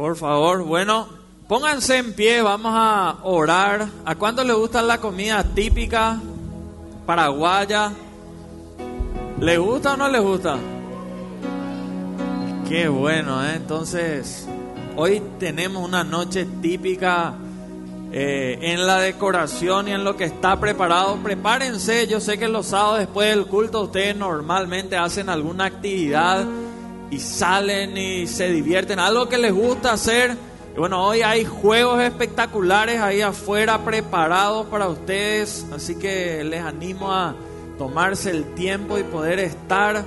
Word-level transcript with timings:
Por 0.00 0.16
favor, 0.16 0.64
bueno, 0.64 1.08
pónganse 1.46 1.98
en 1.98 2.14
pie, 2.14 2.40
vamos 2.40 2.72
a 2.74 3.18
orar. 3.22 3.86
¿A 4.06 4.14
cuánto 4.14 4.42
le 4.42 4.54
gusta 4.54 4.80
la 4.80 4.96
comida 4.96 5.44
típica 5.44 6.18
paraguaya? 7.04 7.92
¿Le 9.38 9.58
gusta 9.58 9.92
o 9.92 9.96
no 9.98 10.08
le 10.08 10.18
gusta? 10.18 10.56
Qué 12.66 12.88
bueno, 12.88 13.44
¿eh? 13.44 13.56
Entonces, 13.56 14.48
hoy 14.96 15.22
tenemos 15.38 15.86
una 15.86 16.02
noche 16.02 16.46
típica 16.62 17.34
eh, 18.10 18.58
en 18.62 18.86
la 18.86 19.00
decoración 19.00 19.88
y 19.88 19.92
en 19.92 20.02
lo 20.02 20.16
que 20.16 20.24
está 20.24 20.58
preparado. 20.58 21.16
Prepárense, 21.16 22.06
yo 22.06 22.20
sé 22.20 22.38
que 22.38 22.48
los 22.48 22.68
sábados 22.68 23.00
después 23.00 23.36
del 23.36 23.44
culto 23.44 23.82
ustedes 23.82 24.16
normalmente 24.16 24.96
hacen 24.96 25.28
alguna 25.28 25.66
actividad 25.66 26.46
y 27.10 27.18
salen 27.18 27.96
y 27.96 28.26
se 28.26 28.50
divierten, 28.50 28.98
algo 28.98 29.28
que 29.28 29.38
les 29.38 29.52
gusta 29.52 29.92
hacer. 29.92 30.36
Bueno, 30.76 31.04
hoy 31.04 31.22
hay 31.22 31.44
juegos 31.44 32.00
espectaculares 32.00 33.00
ahí 33.00 33.20
afuera 33.20 33.84
preparados 33.84 34.66
para 34.66 34.88
ustedes, 34.88 35.66
así 35.74 35.96
que 35.96 36.44
les 36.44 36.62
animo 36.62 37.12
a 37.12 37.34
tomarse 37.76 38.30
el 38.30 38.54
tiempo 38.54 38.98
y 38.98 39.02
poder 39.02 39.40
estar. 39.40 40.04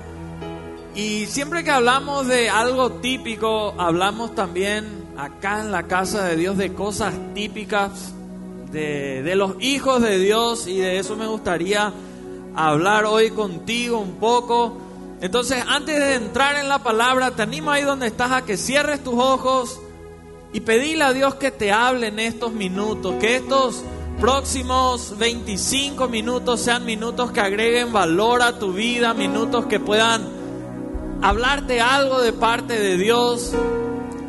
Y 0.96 1.26
siempre 1.26 1.64
que 1.64 1.72
hablamos 1.72 2.28
de 2.28 2.50
algo 2.50 2.92
típico, 2.94 3.76
hablamos 3.78 4.34
también 4.36 4.86
acá 5.18 5.60
en 5.60 5.72
la 5.72 5.84
casa 5.84 6.24
de 6.24 6.38
Dios 6.38 6.58
de 6.58 6.74
cosas 6.74 7.14
típicas 7.34 8.14
de, 8.72 9.22
de 9.22 9.36
los 9.36 9.56
hijos 9.60 10.02
de 10.02 10.18
Dios 10.18 10.68
y 10.68 10.78
de 10.78 10.98
eso 11.00 11.16
me 11.16 11.28
gustaría 11.28 11.92
hablar 12.56 13.06
hoy 13.06 13.32
contigo 13.32 14.00
un 14.00 14.14
poco. 14.14 14.78
Entonces, 15.24 15.64
antes 15.70 15.98
de 15.98 16.16
entrar 16.16 16.58
en 16.58 16.68
la 16.68 16.80
palabra, 16.80 17.32
te 17.32 17.44
animo 17.44 17.72
ahí 17.72 17.84
donde 17.84 18.08
estás 18.08 18.34
a 18.34 18.42
que 18.42 18.58
cierres 18.58 19.02
tus 19.02 19.14
ojos 19.14 19.80
y 20.52 20.60
pedile 20.60 21.06
a 21.06 21.14
Dios 21.14 21.36
que 21.36 21.50
te 21.50 21.72
hable 21.72 22.08
en 22.08 22.20
estos 22.20 22.52
minutos, 22.52 23.16
que 23.22 23.38
estos 23.38 23.86
próximos 24.20 25.18
25 25.18 26.10
minutos 26.10 26.60
sean 26.60 26.84
minutos 26.84 27.32
que 27.32 27.40
agreguen 27.40 27.94
valor 27.94 28.42
a 28.42 28.60
tu 28.60 28.74
vida, 28.74 29.14
minutos 29.14 29.68
que 29.68 29.80
puedan 29.80 30.28
hablarte 31.22 31.80
algo 31.80 32.20
de 32.22 32.34
parte 32.34 32.78
de 32.78 32.98
Dios. 32.98 33.54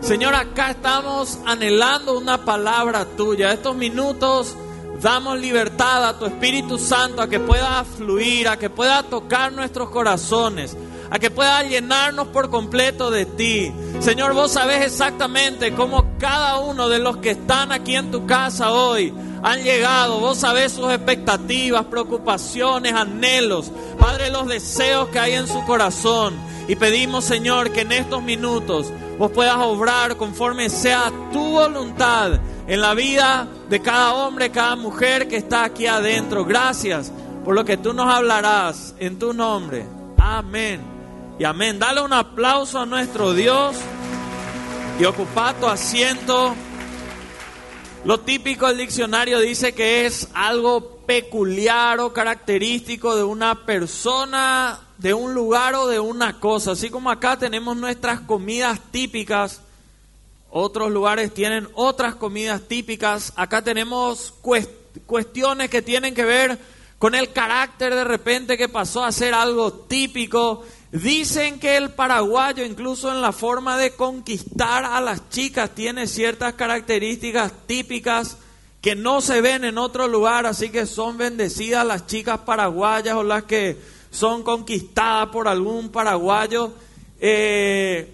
Señor, 0.01 0.37
acá 0.37 0.71
estamos 0.71 1.41
anhelando 1.45 2.17
una 2.17 2.45
palabra 2.45 3.05
tuya. 3.05 3.53
Estos 3.53 3.75
minutos 3.75 4.57
damos 5.01 5.39
libertad 5.39 6.09
a 6.09 6.19
tu 6.19 6.27
Espíritu 6.27 6.79
Santo 6.79 7.23
a 7.23 7.29
que 7.29 7.41
pueda 7.41 7.85
fluir, 7.85 8.49
a 8.49 8.59
que 8.59 8.71
pueda 8.71 9.03
tocar 9.03 9.53
nuestros 9.53 9.91
corazones, 9.91 10.77
a 11.11 11.19
que 11.19 11.31
pueda 11.31 11.63
llenarnos 11.63 12.29
por 12.29 12.51
completo 12.51 13.11
de 13.11 13.27
ti. 13.27 13.73
Señor, 14.01 14.35
vos 14.35 14.53
sabés 14.53 14.85
exactamente 14.85 15.75
cómo 15.75 16.17
cada 16.19 16.59
uno 16.59 16.89
de 16.89 16.99
los 16.99 17.19
que 17.19 17.31
están 17.31 17.73
aquí 17.73 17.97
en 17.97 18.11
tu 18.11 18.27
casa 18.27 18.73
hoy 18.73 19.13
han 19.45 19.63
llegado. 19.63 20.19
Vos 20.19 20.39
sabés 20.39 20.73
sus 20.73 20.91
expectativas, 20.91 21.85
preocupaciones, 21.85 22.95
anhelos. 22.95 23.71
Padre, 24.01 24.31
los 24.31 24.49
deseos 24.49 25.09
que 25.11 25.21
hay 25.21 25.35
en 25.35 25.47
su 25.47 25.63
corazón. 25.67 26.35
Y 26.67 26.77
pedimos, 26.77 27.25
Señor, 27.25 27.71
que 27.71 27.83
en 27.83 27.93
estos 27.93 28.23
minutos 28.23 28.91
vos 29.19 29.31
puedas 29.31 29.59
obrar 29.59 30.17
conforme 30.17 30.71
sea 30.71 31.13
tu 31.31 31.43
voluntad 31.43 32.41
en 32.67 32.81
la 32.81 32.95
vida 32.95 33.47
de 33.69 33.81
cada 33.81 34.15
hombre, 34.15 34.51
cada 34.51 34.77
mujer 34.77 35.29
que 35.29 35.37
está 35.37 35.65
aquí 35.65 35.87
adentro. 35.87 36.47
Gracias 36.47 37.13
por 37.45 37.55
lo 37.55 37.67
que 37.67 37.77
tú 37.77 37.93
nos 37.93 38.13
hablarás 38.13 38.95
en 38.99 39.19
tu 39.19 39.35
nombre. 39.35 39.87
Amén. 40.17 40.81
Y 41.39 41.45
amén. 41.45 41.79
Dale 41.79 42.01
un 42.01 42.15
aplauso 42.15 42.79
a 42.79 42.87
nuestro 42.87 43.35
Dios 43.35 43.77
y 44.99 45.05
ocupa 45.05 45.53
tu 45.61 45.67
asiento. 45.67 46.55
Lo 48.05 48.21
típico 48.21 48.69
del 48.69 48.79
diccionario 48.79 49.41
dice 49.41 49.73
que 49.75 50.07
es 50.07 50.29
algo 50.35 50.99
peculiar 51.07 52.01
o 52.01 52.13
característico 52.13 53.17
de 53.17 53.25
una 53.25 53.65
persona, 53.65 54.81
de 54.99 55.15
un 55.15 55.35
lugar 55.35 55.75
o 55.75 55.87
de 55.87 56.01
una 56.01 56.39
cosa. 56.39 56.73
Así 56.73 56.91
como 56.91 57.11
acá 57.11 57.39
tenemos 57.39 57.77
nuestras 57.77 58.21
comidas 58.21 58.81
típicas 58.91 59.63
otros 60.57 60.93
lugares 60.93 61.35
tienen 61.35 61.67
otras 61.75 62.15
comidas 62.15 62.63
típicas. 62.69 63.33
Acá 63.35 63.63
tenemos 63.63 64.33
cuestiones 65.05 65.69
que 65.69 65.83
tienen 65.83 66.15
que 66.15 66.25
ver 66.25 66.57
con 67.01 67.17
el 67.17 67.33
carácter 67.33 67.93
de 67.93 68.05
repente 68.05 68.57
que 68.57 68.69
pasó 68.69 69.03
a 69.05 69.11
ser 69.11 69.35
algo 69.35 69.73
típico. 69.73 70.65
Dicen 70.95 71.59
que 71.59 71.77
el 71.77 71.91
paraguayo, 71.91 72.65
incluso 72.65 73.11
en 73.11 73.21
la 73.21 73.33
forma 73.33 73.77
de 73.77 73.97
conquistar 73.97 74.85
a 74.85 75.01
las 75.01 75.29
chicas, 75.29 75.75
tiene 75.75 76.07
ciertas 76.07 76.55
características 76.55 77.53
típicas 77.67 78.37
que 78.81 78.95
no 78.95 79.21
se 79.21 79.41
ven 79.41 79.65
en 79.65 79.77
otro 79.77 80.07
lugar, 80.07 80.47
así 80.47 80.69
que 80.69 80.87
son 80.87 81.19
bendecidas 81.19 81.85
las 81.85 82.07
chicas 82.07 82.39
paraguayas 82.47 83.17
o 83.17 83.25
las 83.25 83.43
que 83.43 83.77
son 84.13 84.45
conquistadas 84.45 85.31
por 85.31 85.49
algún 85.49 85.89
paraguayo. 85.89 86.73
Eh, 87.19 88.09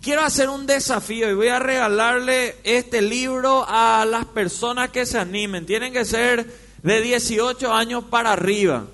quiero 0.00 0.22
hacer 0.22 0.48
un 0.50 0.66
desafío 0.66 1.28
y 1.28 1.34
voy 1.34 1.48
a 1.48 1.58
regalarle 1.58 2.58
este 2.62 3.02
libro 3.02 3.64
a 3.66 4.06
las 4.08 4.24
personas 4.26 4.90
que 4.90 5.04
se 5.04 5.18
animen. 5.18 5.66
Tienen 5.66 5.92
que 5.92 6.04
ser 6.04 6.46
de 6.80 7.00
18 7.00 7.72
años 7.72 8.04
para 8.04 8.34
arriba. 8.34 8.84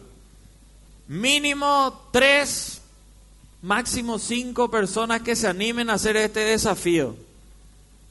Mínimo 1.08 2.08
3, 2.12 2.75
máximo 3.62 4.18
5 4.18 4.70
personas 4.70 5.22
que 5.22 5.36
se 5.36 5.48
animen 5.48 5.90
a 5.90 5.94
hacer 5.94 6.16
este 6.16 6.40
desafío. 6.40 7.16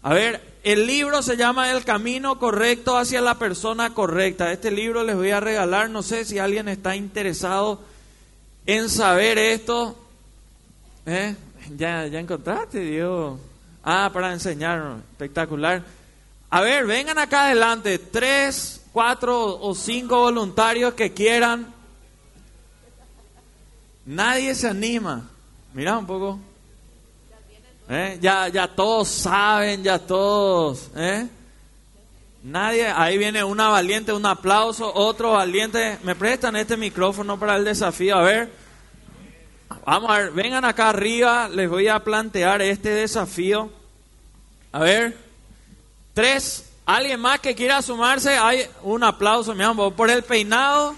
A 0.01 0.13
ver, 0.13 0.41
el 0.63 0.85
libro 0.85 1.21
se 1.21 1.37
llama 1.37 1.71
El 1.71 1.83
camino 1.83 2.37
correcto 2.37 2.97
hacia 2.97 3.21
la 3.21 3.39
persona 3.39 3.93
correcta. 3.93 4.51
Este 4.51 4.69
libro 4.71 5.03
les 5.03 5.15
voy 5.15 5.31
a 5.31 5.39
regalar. 5.39 5.89
No 5.89 6.03
sé 6.03 6.25
si 6.25 6.39
alguien 6.39 6.67
está 6.67 6.95
interesado 6.95 7.81
en 8.65 8.89
saber 8.89 9.37
esto. 9.37 9.95
¿Eh? 11.05 11.35
Ya, 11.75 12.07
ya 12.07 12.19
encontraste, 12.19 12.79
Dios. 12.81 13.39
Ah, 13.83 14.09
para 14.13 14.31
enseñarnos. 14.33 15.01
Espectacular. 15.11 15.83
A 16.49 16.61
ver, 16.61 16.85
vengan 16.85 17.17
acá 17.17 17.45
adelante. 17.45 17.97
Tres, 17.97 18.81
cuatro 18.91 19.59
o 19.59 19.75
cinco 19.75 20.19
voluntarios 20.19 20.93
que 20.93 21.13
quieran. 21.13 21.73
Nadie 24.05 24.53
se 24.53 24.67
anima. 24.67 25.29
Mira 25.75 25.97
un 25.97 26.07
poco. 26.07 26.39
¿Eh? 27.89 28.17
Ya, 28.21 28.47
ya 28.47 28.65
todos 28.65 29.09
saben, 29.09 29.83
ya 29.83 29.99
todos. 29.99 30.89
¿eh? 30.95 31.27
Nadie, 32.43 32.87
ahí 32.87 33.17
viene 33.17 33.43
una 33.43 33.67
valiente, 33.67 34.13
un 34.13 34.25
aplauso, 34.25 34.89
otro 34.95 35.33
valiente. 35.33 35.99
¿Me 36.03 36.15
prestan 36.15 36.55
este 36.55 36.77
micrófono 36.77 37.37
para 37.37 37.57
el 37.57 37.65
desafío? 37.65 38.15
A 38.15 38.21
ver. 38.21 38.49
Vamos 39.85 40.11
a 40.11 40.19
ver, 40.19 40.31
vengan 40.31 40.63
acá 40.63 40.87
arriba, 40.89 41.49
les 41.49 41.69
voy 41.69 41.89
a 41.89 41.99
plantear 41.99 42.61
este 42.61 42.91
desafío. 42.91 43.69
A 44.71 44.79
ver, 44.79 45.17
tres, 46.13 46.71
alguien 46.85 47.19
más 47.19 47.41
que 47.41 47.53
quiera 47.53 47.81
sumarse, 47.81 48.37
hay 48.37 48.65
un 48.81 49.03
aplauso, 49.03 49.53
mi 49.53 49.65
amor, 49.65 49.93
por 49.93 50.09
el 50.09 50.23
peinado. 50.23 50.95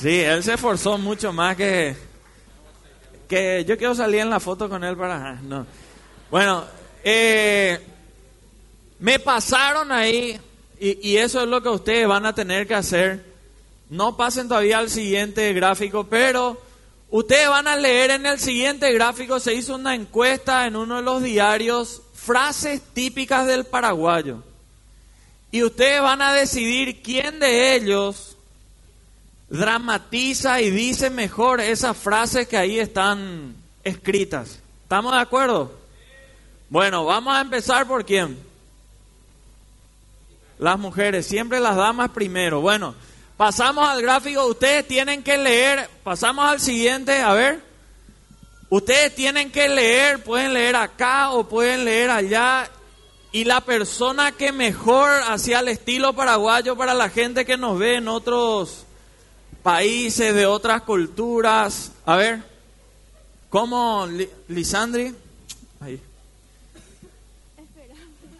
Sí, 0.00 0.20
él 0.20 0.42
se 0.42 0.54
esforzó 0.54 0.98
mucho 0.98 1.32
más 1.32 1.56
que 1.56 1.96
que 3.28 3.64
yo 3.64 3.76
quiero 3.76 3.94
salir 3.94 4.20
en 4.20 4.30
la 4.30 4.38
foto 4.38 4.68
con 4.68 4.84
él 4.84 4.96
para 4.96 5.34
no. 5.42 5.66
Bueno, 6.30 6.64
eh, 7.02 7.80
me 9.00 9.18
pasaron 9.18 9.90
ahí 9.90 10.38
y, 10.78 11.10
y 11.10 11.16
eso 11.16 11.42
es 11.42 11.48
lo 11.48 11.60
que 11.62 11.68
ustedes 11.68 12.06
van 12.06 12.24
a 12.24 12.34
tener 12.34 12.66
que 12.68 12.74
hacer 12.74 13.36
no 13.88 14.16
pasen 14.16 14.48
todavía 14.48 14.78
al 14.78 14.90
siguiente 14.90 15.52
gráfico, 15.52 16.04
pero 16.04 16.60
ustedes 17.10 17.48
van 17.48 17.68
a 17.68 17.76
leer 17.76 18.10
en 18.10 18.26
el 18.26 18.38
siguiente 18.38 18.92
gráfico, 18.92 19.38
se 19.38 19.54
hizo 19.54 19.76
una 19.76 19.94
encuesta 19.94 20.66
en 20.66 20.76
uno 20.76 20.96
de 20.96 21.02
los 21.02 21.22
diarios, 21.22 22.02
frases 22.14 22.80
típicas 22.92 23.46
del 23.46 23.64
paraguayo. 23.64 24.42
Y 25.52 25.62
ustedes 25.62 26.02
van 26.02 26.20
a 26.20 26.32
decidir 26.32 27.00
quién 27.02 27.38
de 27.38 27.76
ellos 27.76 28.35
dramatiza 29.48 30.60
y 30.60 30.70
dice 30.70 31.10
mejor 31.10 31.60
esas 31.60 31.96
frases 31.96 32.48
que 32.48 32.56
ahí 32.56 32.78
están 32.78 33.54
escritas. 33.84 34.60
¿Estamos 34.82 35.12
de 35.12 35.20
acuerdo? 35.20 35.72
Bueno, 36.68 37.04
vamos 37.04 37.34
a 37.34 37.40
empezar 37.40 37.86
por 37.86 38.04
quién. 38.04 38.38
Las 40.58 40.78
mujeres, 40.78 41.26
siempre 41.26 41.60
las 41.60 41.76
damas 41.76 42.10
primero. 42.10 42.60
Bueno, 42.60 42.94
Pasamos 43.36 43.86
al 43.86 44.00
gráfico, 44.00 44.46
ustedes 44.46 44.88
tienen 44.88 45.22
que 45.22 45.36
leer, 45.36 45.90
pasamos 46.02 46.46
al 46.46 46.58
siguiente, 46.58 47.20
a 47.20 47.34
ver. 47.34 47.60
Ustedes 48.70 49.14
tienen 49.14 49.52
que 49.52 49.68
leer, 49.68 50.24
pueden 50.24 50.54
leer 50.54 50.74
acá 50.74 51.30
o 51.30 51.46
pueden 51.46 51.84
leer 51.84 52.08
allá. 52.08 52.70
Y 53.32 53.44
la 53.44 53.60
persona 53.60 54.32
que 54.32 54.52
mejor 54.52 55.10
hacía 55.28 55.60
el 55.60 55.68
estilo 55.68 56.14
paraguayo 56.14 56.76
para 56.76 56.94
la 56.94 57.10
gente 57.10 57.44
que 57.44 57.58
nos 57.58 57.78
ve 57.78 57.96
en 57.96 58.08
otros 58.08 58.85
países, 59.66 60.32
de 60.32 60.46
otras 60.46 60.82
culturas. 60.82 61.90
A 62.04 62.14
ver, 62.14 62.40
¿cómo, 63.50 64.06
Lisandri? 64.46 65.12
Ahí. 65.80 66.00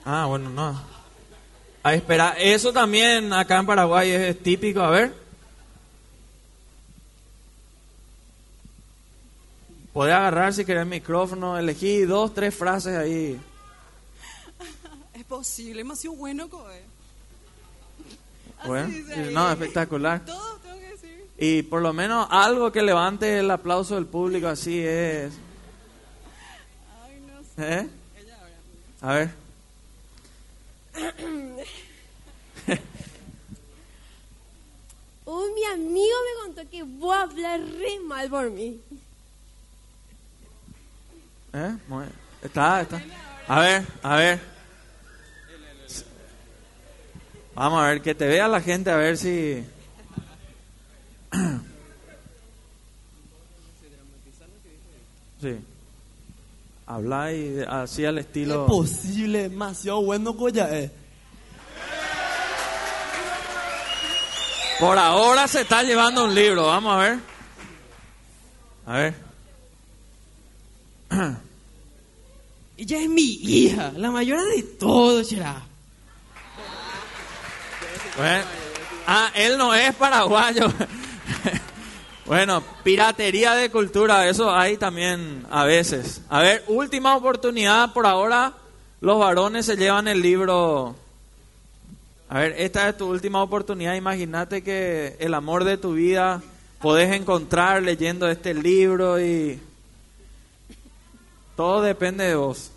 Ah, 0.05 0.27
bueno, 0.27 0.51
no. 0.51 0.81
A 1.83 1.95
espera, 1.95 2.37
eso 2.39 2.73
también 2.73 3.33
acá 3.33 3.59
en 3.59 3.67
Paraguay 3.67 4.09
es 4.09 4.41
típico, 4.41 4.81
a 4.81 4.91
ver. 4.91 5.13
Podés 9.93 10.15
agarrar 10.15 10.55
si 10.55 10.65
querés 10.65 10.83
el 10.83 10.89
micrófono, 10.89 11.59
elegí 11.59 12.03
dos, 12.03 12.33
tres 12.35 12.55
frases 12.55 12.97
ahí. 12.97 13.41
Es 15.13 15.25
posible, 15.25 15.79
demasiado 15.79 16.15
bueno, 16.15 16.49
Coe. 16.49 16.83
Bueno, 18.65 18.87
ahí. 18.87 19.31
no, 19.33 19.51
espectacular. 19.51 20.25
Todo 20.25 20.59
tengo 20.59 20.79
que 20.79 20.89
decir. 20.91 21.06
Y 21.39 21.63
por 21.65 21.83
lo 21.83 21.93
menos 21.93 22.27
algo 22.31 22.73
que 22.73 22.83
levante 22.83 23.39
el 23.41 23.51
aplauso 23.51 23.95
del 23.97 24.07
público 24.07 24.49
así 24.49 24.81
es... 24.81 25.33
¿Eh? 27.59 27.89
A 29.03 29.15
ver. 29.15 29.31
Un 35.25 35.55
mi 35.55 35.65
amigo 35.65 36.17
me 36.25 36.43
contó 36.55 36.71
que 36.71 36.83
voy 36.85 37.17
a 37.17 37.23
hablar 37.23 37.61
re 37.61 37.99
mal 38.05 38.29
por 38.31 38.51
mí. 38.51 38.81
¿Eh? 41.53 41.77
Muy- 41.89 42.07
Está, 42.43 42.83
está. 42.83 43.03
A 43.49 43.61
ver, 43.61 43.85
a 44.03 44.17
ver. 44.17 44.41
Vamos 47.55 47.83
a 47.83 47.89
ver, 47.89 48.03
que 48.03 48.15
te 48.15 48.27
vea 48.27 48.47
la 48.47 48.61
gente, 48.61 48.91
a 48.91 48.97
ver 48.97 49.17
si... 49.17 49.65
Sí. 55.41 55.57
Habla 56.87 57.33
y 57.33 57.65
así 57.69 58.05
al 58.05 58.19
estilo... 58.19 58.65
Es 58.65 58.71
posible, 58.71 59.49
demasiado 59.49 60.03
bueno 60.03 60.33
Goya 60.33 60.71
es. 60.79 60.91
Por 64.79 64.99
ahora 64.99 65.49
se 65.49 65.63
está 65.63 65.83
llevando 65.83 66.25
un 66.25 66.35
libro, 66.35 66.67
vamos 66.67 66.95
a 66.95 66.99
ver. 66.99 67.19
A 68.87 68.93
ver. 68.99 69.15
Ella 72.77 73.01
es 73.01 73.09
mi 73.09 73.23
hija, 73.23 73.93
la 73.97 74.11
mayor 74.11 74.39
de 74.55 74.63
todo, 74.63 75.25
será. 75.25 75.63
Bueno. 78.17 78.45
Ah, 79.07 79.31
él 79.35 79.57
no 79.57 79.75
es 79.75 79.95
paraguayo. 79.95 80.67
Bueno, 82.27 82.63
piratería 82.83 83.55
de 83.55 83.71
cultura, 83.71 84.29
eso 84.29 84.51
hay 84.51 84.77
también 84.77 85.47
a 85.51 85.65
veces. 85.65 86.23
A 86.29 86.41
ver, 86.41 86.65
última 86.67 87.17
oportunidad, 87.17 87.93
por 87.93 88.07
ahora 88.07 88.53
los 89.01 89.19
varones 89.19 89.67
se 89.67 89.77
llevan 89.77 90.09
el 90.09 90.21
libro. 90.21 90.97
A 92.29 92.41
ver, 92.41 92.55
esta 92.59 92.89
es 92.89 92.97
tu 92.97 93.07
última 93.07 93.43
oportunidad. 93.43 93.95
Imagínate 93.95 94.63
que 94.63 95.17
el 95.21 95.35
amor 95.35 95.63
de 95.63 95.79
tu 95.79 95.93
vida 95.93 96.43
podés 96.81 97.15
encontrar 97.15 97.83
leyendo 97.83 98.29
este 98.29 98.55
libro 98.55 99.21
y 99.21 99.61
todo 101.55 101.83
depende 101.83 102.25
de 102.25 102.35
vos. 102.35 102.73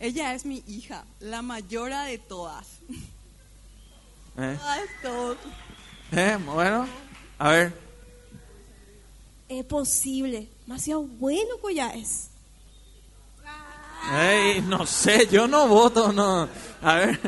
Ella 0.00 0.34
es 0.34 0.46
mi 0.46 0.62
hija, 0.66 1.04
la 1.20 1.42
mayora 1.42 2.04
de 2.04 2.18
todas. 2.18 2.66
¿Eh? 4.38 4.56
Todas, 4.58 4.80
todas. 5.02 5.65
¿Eh? 6.16 6.38
Bueno, 6.46 6.86
a 7.38 7.50
ver. 7.50 7.74
Es 9.50 9.64
posible. 9.66 10.48
Demasiado 10.66 11.02
bueno 11.02 11.50
que 11.62 11.74
ya 11.74 11.90
es. 11.90 12.30
Ey, 14.18 14.62
no 14.62 14.86
sé, 14.86 15.28
yo 15.30 15.46
no 15.46 15.68
voto, 15.68 16.14
no. 16.14 16.48
A 16.80 16.94
ver. 16.94 17.20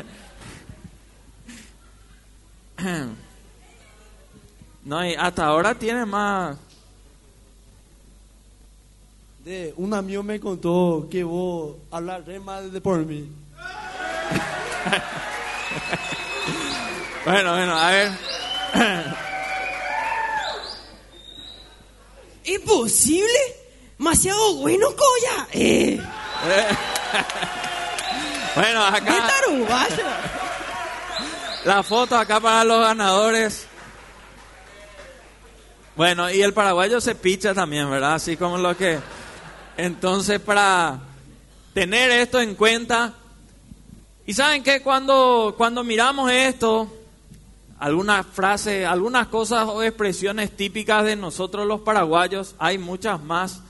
No, 4.83 5.05
y 5.05 5.13
hasta 5.13 5.45
ahora 5.45 5.75
tiene 5.75 6.03
más. 6.05 6.57
De, 9.45 9.71
un 9.77 9.93
amigo 9.93 10.23
me 10.23 10.39
contó 10.39 11.07
que 11.11 11.23
vos 11.23 11.75
hablas 11.91 12.25
re 12.25 12.39
mal 12.39 12.71
de 12.71 12.81
por 12.81 13.05
mí. 13.05 13.29
Bueno, 17.25 17.51
bueno, 17.51 17.77
a 17.77 17.91
ver. 17.91 18.38
¿Imposible? 22.45 23.39
Demasiado 23.97 24.55
bueno 24.55 24.87
Goya 24.89 25.47
eh. 25.53 26.01
Bueno, 28.55 28.83
¡Qué 28.91 28.97
acá 28.97 29.29
la 31.65 31.83
foto 31.83 32.17
acá 32.17 32.39
para 32.39 32.63
los 32.63 32.79
ganadores. 32.79 33.67
Bueno, 35.95 36.31
y 36.31 36.41
el 36.41 36.53
paraguayo 36.53 37.01
se 37.01 37.15
picha 37.15 37.53
también, 37.53 37.89
¿verdad? 37.89 38.15
Así 38.15 38.37
como 38.37 38.57
lo 38.57 38.75
que. 38.77 38.99
Entonces, 39.75 40.39
para 40.39 40.99
tener 41.73 42.11
esto 42.11 42.39
en 42.39 42.55
cuenta. 42.55 43.13
Y 44.25 44.33
saben 44.33 44.63
que 44.63 44.81
cuando, 44.81 45.55
cuando 45.57 45.83
miramos 45.83 46.31
esto, 46.31 46.87
algunas 47.79 48.25
frases, 48.25 48.85
algunas 48.85 49.27
cosas 49.27 49.67
o 49.67 49.81
expresiones 49.81 50.55
típicas 50.55 51.05
de 51.05 51.15
nosotros 51.15 51.65
los 51.65 51.81
paraguayos, 51.81 52.55
hay 52.59 52.77
muchas 52.77 53.21
más. 53.23 53.61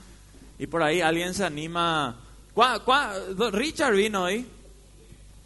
Y 0.58 0.66
por 0.66 0.82
ahí 0.82 1.00
alguien 1.00 1.32
se 1.32 1.44
anima. 1.44 2.16
¿Cuá- 2.54 2.80
Richard 3.52 3.94
vino 3.94 4.24
hoy. 4.24 4.46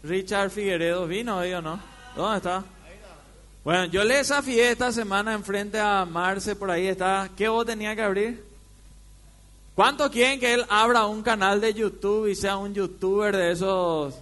Richard 0.03 0.49
Figueredo 0.49 1.07
vino 1.07 1.37
hoy 1.37 1.53
o 1.53 1.61
no. 1.61 1.79
¿Dónde 2.15 2.37
está? 2.37 2.63
Bueno, 3.63 3.85
yo 3.85 4.03
le 4.03 4.17
desafié 4.17 4.71
esta 4.71 4.91
semana 4.91 5.33
enfrente 5.33 5.79
a 5.79 6.05
Marce, 6.05 6.55
por 6.55 6.69
ahí 6.69 6.87
está. 6.87 7.29
¿Qué 7.35 7.47
vos 7.47 7.65
tenía 7.65 7.95
que 7.95 8.01
abrir? 8.01 8.45
¿Cuántos 9.73 10.09
quieren 10.09 10.39
que 10.39 10.53
él 10.53 10.65
abra 10.69 11.05
un 11.05 11.21
canal 11.23 11.59
de 11.59 11.73
YouTube 11.73 12.27
y 12.27 12.35
sea 12.35 12.57
un 12.57 12.73
youtuber 12.73 13.35
de 13.35 13.51
esos 13.51 14.13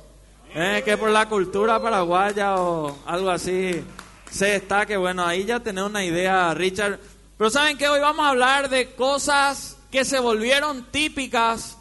eh, 0.55 0.81
que 0.85 0.97
por 0.97 1.09
la 1.09 1.27
cultura 1.29 1.81
paraguaya 1.81 2.55
o 2.55 2.97
algo 3.05 3.29
así 3.29 3.83
se 4.33 4.47
destaque? 4.47 4.97
Bueno, 4.97 5.23
ahí 5.25 5.45
ya 5.45 5.59
tenés 5.59 5.83
una 5.83 6.03
idea, 6.03 6.53
Richard. 6.53 6.99
Pero 7.37 7.49
saben 7.49 7.77
que 7.77 7.87
hoy 7.87 7.99
vamos 7.99 8.25
a 8.25 8.29
hablar 8.29 8.69
de 8.69 8.93
cosas 8.95 9.77
que 9.91 10.03
se 10.03 10.19
volvieron 10.19 10.85
típicas 10.91 11.77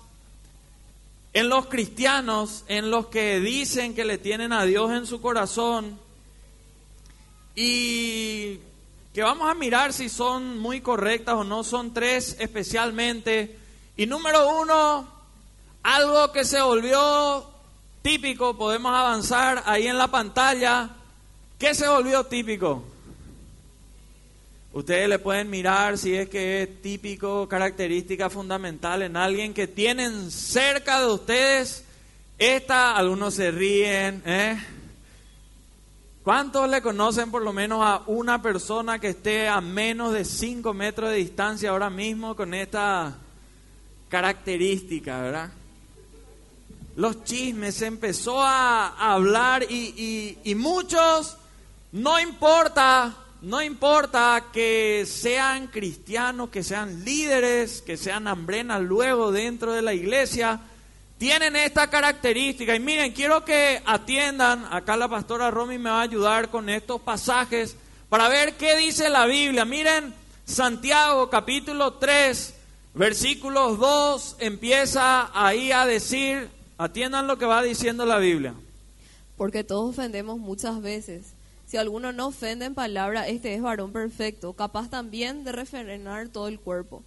en 1.33 1.49
los 1.49 1.67
cristianos, 1.67 2.65
en 2.69 2.91
los 2.91 3.07
que 3.07 3.41
dicen 3.41 3.95
que 3.95 4.05
le 4.05 4.19
tienen 4.19 4.53
a 4.53 4.65
Dios 4.65 4.93
en 4.93 5.07
su 5.07 5.23
corazón 5.23 5.99
y 7.55 8.59
que 9.15 9.23
vamos 9.23 9.51
a 9.51 9.55
mirar 9.55 9.95
si 9.95 10.11
son 10.11 10.59
muy 10.59 10.83
correctas 10.83 11.37
o 11.37 11.45
no, 11.45 11.65
son 11.65 11.95
tres 11.95 12.37
especialmente. 12.39 13.59
Y 13.97 14.05
número 14.07 14.61
uno, 14.61 15.07
algo 15.83 16.33
que 16.33 16.45
se 16.45 16.61
volvió 16.61 17.47
típico, 18.03 18.59
podemos 18.59 18.95
avanzar 18.95 19.63
ahí 19.65 19.87
en 19.87 19.97
la 19.97 20.09
pantalla. 20.09 20.91
¿Qué 21.63 21.77
se 21.77 21.87
volvió 21.87 22.25
típico? 22.25 22.83
Ustedes 24.73 25.09
le 25.09 25.21
pueden 25.21 25.49
mirar 25.49 25.97
si 25.97 26.13
es 26.13 26.29
que 26.29 26.65
es 26.65 26.83
típico, 26.83 27.47
característica 27.47 28.29
fundamental 28.29 29.03
en 29.03 29.17
alguien 29.17 29.55
que 29.55 29.69
tienen 29.69 30.33
cerca 30.33 31.01
de 31.01 31.07
ustedes. 31.07 31.85
Esta, 32.37 32.97
algunos 32.97 33.35
se 33.35 33.53
ríen, 33.53 34.25
¿eh? 34.27 34.61
¿Cuántos 36.25 36.69
le 36.69 36.83
conocen 36.83 37.31
por 37.31 37.43
lo 37.43 37.53
menos 37.53 37.79
a 37.81 38.03
una 38.09 38.43
persona 38.43 38.99
que 38.99 39.11
esté 39.11 39.47
a 39.47 39.61
menos 39.61 40.13
de 40.13 40.25
5 40.25 40.75
metros 40.75 41.11
de 41.11 41.17
distancia 41.19 41.71
ahora 41.71 41.91
mismo 41.91 42.35
con 42.35 42.55
esta 42.55 43.19
característica, 44.09 45.21
verdad? 45.21 45.53
Los 46.97 47.23
chismes, 47.23 47.77
se 47.77 47.87
empezó 47.87 48.43
a, 48.43 49.13
hablar 49.13 49.63
y- 49.71 50.39
y 50.43 50.55
muchos, 50.57 51.37
no 51.93 52.19
importa, 52.19 53.15
no 53.43 53.63
importa 53.63 54.47
que 54.51 55.05
sean 55.07 55.67
cristianos, 55.67 56.49
que 56.49 56.63
sean 56.63 57.05
líderes, 57.05 57.83
que 57.83 57.99
sean 57.99 58.27
hambrenas 58.27 58.81
luego 58.81 59.31
dentro 59.31 59.75
de 59.75 59.83
la 59.83 59.93
iglesia, 59.93 60.61
tienen 61.19 61.55
esta 61.55 61.91
característica. 61.91 62.75
Y 62.75 62.81
miren, 62.81 63.13
quiero 63.13 63.45
que 63.45 63.83
atiendan, 63.85 64.67
acá 64.71 64.97
la 64.97 65.07
pastora 65.07 65.51
Romy 65.51 65.77
me 65.77 65.91
va 65.91 66.01
a 66.01 66.03
ayudar 66.03 66.49
con 66.49 66.71
estos 66.71 67.01
pasajes 67.03 67.77
para 68.09 68.29
ver 68.29 68.55
qué 68.57 68.75
dice 68.77 69.11
la 69.11 69.27
Biblia. 69.27 69.67
Miren, 69.67 70.15
Santiago 70.47 71.29
capítulo 71.29 71.95
3, 71.95 72.55
versículos 72.95 73.79
2, 73.79 74.37
empieza 74.39 75.31
ahí 75.35 75.73
a 75.73 75.85
decir, 75.85 76.49
atiendan 76.79 77.27
lo 77.27 77.37
que 77.37 77.45
va 77.45 77.63
diciendo 77.63 78.07
la 78.07 78.19
Biblia. 78.19 78.55
Porque 79.37 79.63
todos 79.63 79.91
ofendemos 79.91 80.39
muchas 80.39 80.81
veces. 80.81 81.32
Si 81.73 81.79
alguno 81.79 82.13
no 82.13 82.27
ofende 82.27 82.67
en 82.67 82.75
palabra, 82.75 83.27
este 83.29 83.55
es 83.55 83.63
varón 83.63 83.93
perfecto, 83.93 84.53
capaz 84.53 84.91
también 84.91 85.43
de 85.43 85.53
refrenar 85.53 86.29
todo 86.29 86.49
el 86.49 86.61
cuerpo. 86.61 87.03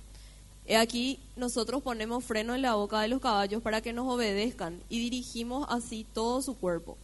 He 0.65 0.75
aquí, 0.75 1.19
nosotros 1.36 1.84
ponemos 1.84 2.24
freno 2.24 2.55
en 2.55 2.63
la 2.63 2.74
boca 2.74 3.00
de 3.00 3.07
los 3.07 3.22
caballos 3.22 3.62
para 3.62 3.81
que 3.81 3.93
nos 3.93 4.12
obedezcan 4.12 4.81
y 4.89 4.98
dirigimos 5.01 5.67
así 5.69 6.03
todo 6.15 6.41
su 6.41 6.55
cuerpo. 6.55 6.98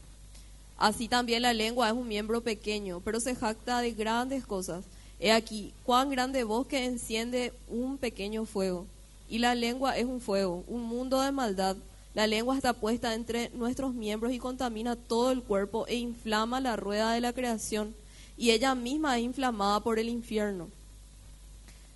Así 0.75 1.07
también 1.07 1.43
la 1.43 1.53
lengua 1.53 1.89
es 1.89 1.93
un 1.93 2.07
miembro 2.07 2.41
pequeño, 2.41 2.99
pero 3.05 3.19
se 3.19 3.35
jacta 3.35 3.79
de 3.79 3.91
grandes 3.91 4.43
cosas. 4.43 4.83
He 5.19 5.31
aquí, 5.31 5.71
cuán 5.85 6.09
grande 6.09 6.43
voz 6.43 6.65
que 6.65 6.85
enciende 6.85 7.53
un 7.69 7.99
pequeño 7.99 8.45
fuego. 8.45 8.87
Y 9.29 9.37
la 9.37 9.53
lengua 9.53 9.99
es 9.99 10.05
un 10.05 10.19
fuego, 10.19 10.63
un 10.67 10.81
mundo 10.81 11.21
de 11.21 11.31
maldad. 11.31 11.77
La 12.13 12.27
lengua 12.27 12.57
está 12.57 12.73
puesta 12.73 13.13
entre 13.13 13.49
nuestros 13.51 13.93
miembros 13.93 14.33
y 14.33 14.39
contamina 14.39 14.97
todo 14.97 15.31
el 15.31 15.41
cuerpo 15.41 15.87
e 15.87 15.95
inflama 15.95 16.59
la 16.59 16.75
rueda 16.75 17.13
de 17.13 17.21
la 17.21 17.31
creación. 17.31 17.95
Y 18.37 18.51
ella 18.51 18.75
misma 18.75 19.17
es 19.17 19.23
inflamada 19.23 19.79
por 19.79 19.97
el 19.97 20.09
infierno. 20.09 20.67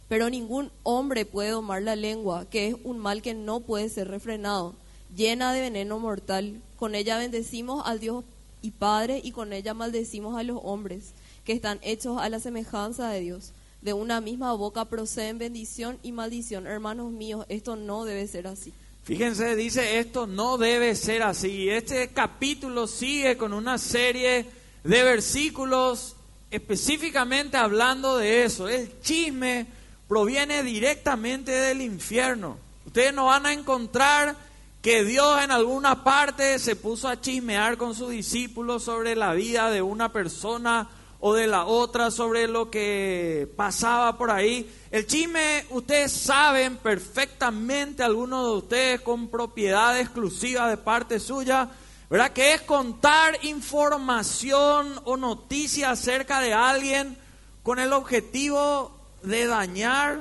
Pero 0.07 0.29
ningún 0.29 0.72
hombre 0.84 1.25
puede 1.25 1.50
domar 1.50 1.81
la 1.81 1.95
lengua, 1.95 2.45
que 2.50 2.67
es 2.67 2.75
un 2.84 3.00
mal 3.00 3.22
que 3.22 3.34
no 3.34 3.60
puede 3.60 3.89
ser 3.89 4.07
refrenado, 4.07 4.75
llena 5.15 5.51
de 5.51 5.62
veneno 5.62 6.00
mortal. 6.00 6.62
Con 6.77 6.95
ella 6.95 7.17
bendecimos 7.17 7.86
al 7.86 8.00
Dios 8.00 8.24
y 8.62 8.72
Padre, 8.72 9.19
y 9.24 9.31
con 9.31 9.51
ella 9.51 9.74
maldecimos 9.74 10.38
a 10.38 10.43
los 10.43 10.60
hombres, 10.63 11.12
que 11.43 11.53
están 11.53 11.79
hechos 11.81 12.19
a 12.19 12.29
la 12.29 12.39
semejanza 12.39 13.10
de 13.10 13.19
Dios. 13.19 13.51
De 13.81 13.93
una 13.93 14.22
misma 14.22 14.53
boca 14.53 14.86
proceden 14.86 15.39
bendición 15.39 15.98
y 16.03 16.12
maldición. 16.12 16.67
Hermanos 16.67 17.12
míos, 17.12 17.45
esto 17.50 17.75
no 17.75 18.05
debe 18.05 18.27
ser 18.27 18.48
así. 18.48 18.74
Fíjense, 19.05 19.55
dice 19.55 20.00
esto 20.00 20.25
no 20.25 20.57
debe 20.57 20.95
ser 20.95 21.21
así. 21.21 21.69
Este 21.69 22.07
capítulo 22.07 22.88
sigue 22.88 23.38
con 23.38 23.53
una 23.53 23.77
serie 23.77 24.47
de 24.83 25.03
versículos 25.03 26.15
específicamente 26.50 27.55
hablando 27.55 28.17
de 28.17 28.45
eso. 28.45 28.67
El 28.67 29.00
chisme 29.01 29.67
proviene 30.07 30.63
directamente 30.63 31.51
del 31.51 31.81
infierno. 31.81 32.57
Ustedes 32.88 33.13
no 33.13 33.25
van 33.25 33.45
a 33.45 33.53
encontrar 33.53 34.35
que 34.81 35.03
Dios 35.03 35.39
en 35.43 35.51
alguna 35.51 36.03
parte 36.03 36.57
se 36.57 36.75
puso 36.75 37.07
a 37.07 37.21
chismear 37.21 37.77
con 37.77 37.93
sus 37.93 38.09
discípulos 38.09 38.83
sobre 38.85 39.15
la 39.15 39.33
vida 39.33 39.69
de 39.69 39.83
una 39.83 40.12
persona 40.12 40.89
o 41.27 41.34
de 41.34 41.48
la 41.48 41.65
otra, 41.65 42.12
sobre 42.12 42.48
lo 42.48 42.70
que 42.70 43.51
pasaba 43.55 44.15
por 44.15 44.29
ahí. 44.29 44.72
El 44.91 45.08
chisme, 45.08 45.65
ustedes 45.72 46.12
saben 46.12 46.77
perfectamente, 46.77 48.03
algunos 48.03 48.46
de 48.46 48.58
ustedes 48.58 49.01
con 49.01 49.29
propiedad 49.29 50.00
exclusiva 50.00 50.70
de 50.70 50.77
parte 50.77 51.20
suya, 51.20 51.67
¿verdad? 52.12 52.32
Que 52.32 52.53
es 52.53 52.62
contar 52.62 53.44
información 53.44 55.01
o 55.03 55.17
noticia 55.17 55.89
acerca 55.89 56.41
de 56.41 56.53
alguien 56.53 57.17
con 57.63 57.79
el 57.79 57.91
objetivo 57.91 58.96
de 59.24 59.48
dañar, 59.48 60.20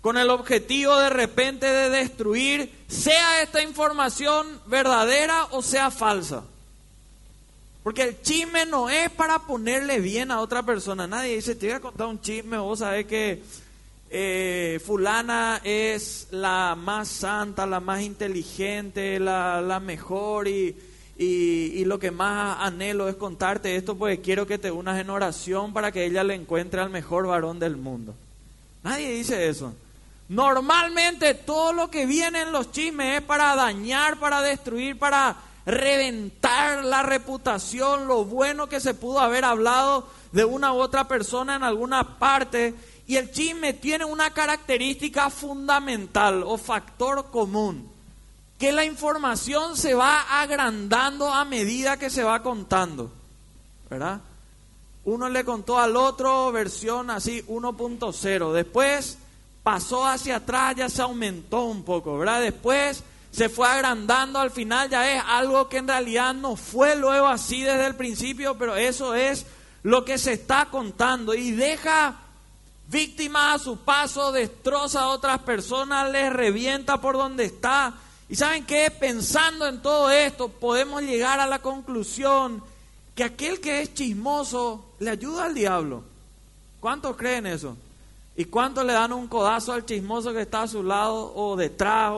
con 0.00 0.16
el 0.16 0.30
objetivo 0.30 0.96
de 0.96 1.10
repente 1.10 1.66
de 1.66 1.90
destruir, 1.90 2.86
sea 2.88 3.42
esta 3.42 3.62
información 3.62 4.62
verdadera 4.64 5.44
o 5.50 5.60
sea 5.60 5.90
falsa. 5.90 6.42
Porque 7.82 8.02
el 8.02 8.22
chisme 8.22 8.66
no 8.66 8.90
es 8.90 9.10
para 9.10 9.38
ponerle 9.40 10.00
bien 10.00 10.30
a 10.30 10.40
otra 10.40 10.62
persona. 10.62 11.06
Nadie 11.06 11.36
dice, 11.36 11.54
te 11.54 11.66
voy 11.66 11.76
a 11.76 11.80
contar 11.80 12.06
un 12.06 12.20
chisme, 12.20 12.58
vos 12.58 12.80
sabés 12.80 13.06
que 13.06 13.42
eh, 14.10 14.80
fulana 14.84 15.60
es 15.64 16.28
la 16.30 16.74
más 16.74 17.08
santa, 17.08 17.66
la 17.66 17.80
más 17.80 18.02
inteligente, 18.02 19.20
la, 19.20 19.60
la 19.60 19.80
mejor 19.80 20.48
y, 20.48 20.74
y, 21.18 21.24
y, 21.24 21.84
lo 21.84 21.98
que 21.98 22.10
más 22.10 22.58
anhelo 22.60 23.08
es 23.08 23.16
contarte 23.16 23.76
esto 23.76 23.96
porque 23.96 24.20
quiero 24.20 24.46
que 24.46 24.56
te 24.56 24.70
unas 24.70 24.98
en 24.98 25.10
oración 25.10 25.72
para 25.72 25.92
que 25.92 26.06
ella 26.06 26.24
le 26.24 26.34
encuentre 26.34 26.80
al 26.80 26.90
mejor 26.90 27.26
varón 27.26 27.58
del 27.58 27.76
mundo. 27.76 28.14
Nadie 28.82 29.10
dice 29.12 29.48
eso. 29.48 29.74
Normalmente 30.28 31.34
todo 31.34 31.72
lo 31.72 31.90
que 31.90 32.06
viene 32.06 32.42
en 32.42 32.52
los 32.52 32.70
chismes 32.70 33.18
es 33.18 33.22
para 33.22 33.54
dañar, 33.54 34.18
para 34.18 34.40
destruir, 34.42 34.98
para 34.98 35.36
reventar 35.66 36.84
la 36.84 37.02
reputación, 37.02 38.06
lo 38.06 38.24
bueno 38.24 38.68
que 38.68 38.80
se 38.80 38.94
pudo 38.94 39.20
haber 39.20 39.44
hablado 39.44 40.08
de 40.32 40.44
una 40.44 40.72
u 40.72 40.76
otra 40.76 41.08
persona 41.08 41.56
en 41.56 41.62
alguna 41.62 42.18
parte. 42.18 42.74
Y 43.06 43.16
el 43.16 43.30
chisme 43.30 43.72
tiene 43.72 44.04
una 44.04 44.30
característica 44.32 45.30
fundamental 45.30 46.42
o 46.44 46.58
factor 46.58 47.30
común, 47.30 47.90
que 48.58 48.72
la 48.72 48.84
información 48.84 49.76
se 49.76 49.94
va 49.94 50.40
agrandando 50.42 51.32
a 51.32 51.44
medida 51.44 51.96
que 51.96 52.10
se 52.10 52.22
va 52.22 52.42
contando. 52.42 53.10
¿Verdad? 53.88 54.20
Uno 55.04 55.30
le 55.30 55.42
contó 55.42 55.78
al 55.78 55.96
otro 55.96 56.52
versión 56.52 57.08
así 57.08 57.42
1.0. 57.48 58.52
Después 58.52 59.16
pasó 59.62 60.06
hacia 60.06 60.36
atrás, 60.36 60.76
ya 60.76 60.88
se 60.90 61.00
aumentó 61.00 61.64
un 61.64 61.82
poco, 61.82 62.18
¿verdad? 62.18 62.42
Después 62.42 63.02
se 63.30 63.48
fue 63.48 63.68
agrandando, 63.68 64.38
al 64.38 64.50
final 64.50 64.88
ya 64.88 65.12
es 65.12 65.22
algo 65.26 65.68
que 65.68 65.78
en 65.78 65.88
realidad 65.88 66.34
no 66.34 66.56
fue 66.56 66.96
luego 66.96 67.26
así 67.28 67.62
desde 67.62 67.86
el 67.86 67.94
principio, 67.94 68.56
pero 68.58 68.76
eso 68.76 69.14
es 69.14 69.46
lo 69.82 70.04
que 70.04 70.18
se 70.18 70.32
está 70.32 70.66
contando 70.66 71.34
y 71.34 71.52
deja 71.52 72.16
víctimas 72.88 73.54
a 73.54 73.64
su 73.64 73.78
paso, 73.78 74.32
destroza 74.32 75.02
a 75.02 75.08
otras 75.08 75.40
personas, 75.40 76.10
les 76.10 76.32
revienta 76.32 77.00
por 77.00 77.16
donde 77.16 77.44
está. 77.44 77.94
Y 78.28 78.36
saben 78.36 78.66
qué, 78.66 78.90
pensando 78.90 79.66
en 79.66 79.80
todo 79.80 80.10
esto, 80.10 80.48
podemos 80.48 81.02
llegar 81.02 81.40
a 81.40 81.46
la 81.46 81.60
conclusión 81.60 82.62
que 83.14 83.24
aquel 83.24 83.60
que 83.60 83.82
es 83.82 83.94
chismoso 83.94 84.84
le 84.98 85.10
ayuda 85.10 85.44
al 85.44 85.54
diablo. 85.54 86.02
¿Cuántos 86.80 87.16
creen 87.16 87.46
eso? 87.46 87.76
¿Y 88.36 88.44
cuántos 88.44 88.84
le 88.84 88.92
dan 88.92 89.12
un 89.12 89.26
codazo 89.26 89.72
al 89.72 89.84
chismoso 89.84 90.32
que 90.32 90.42
está 90.42 90.62
a 90.62 90.68
su 90.68 90.82
lado 90.82 91.34
o 91.34 91.56
detrás? 91.56 92.12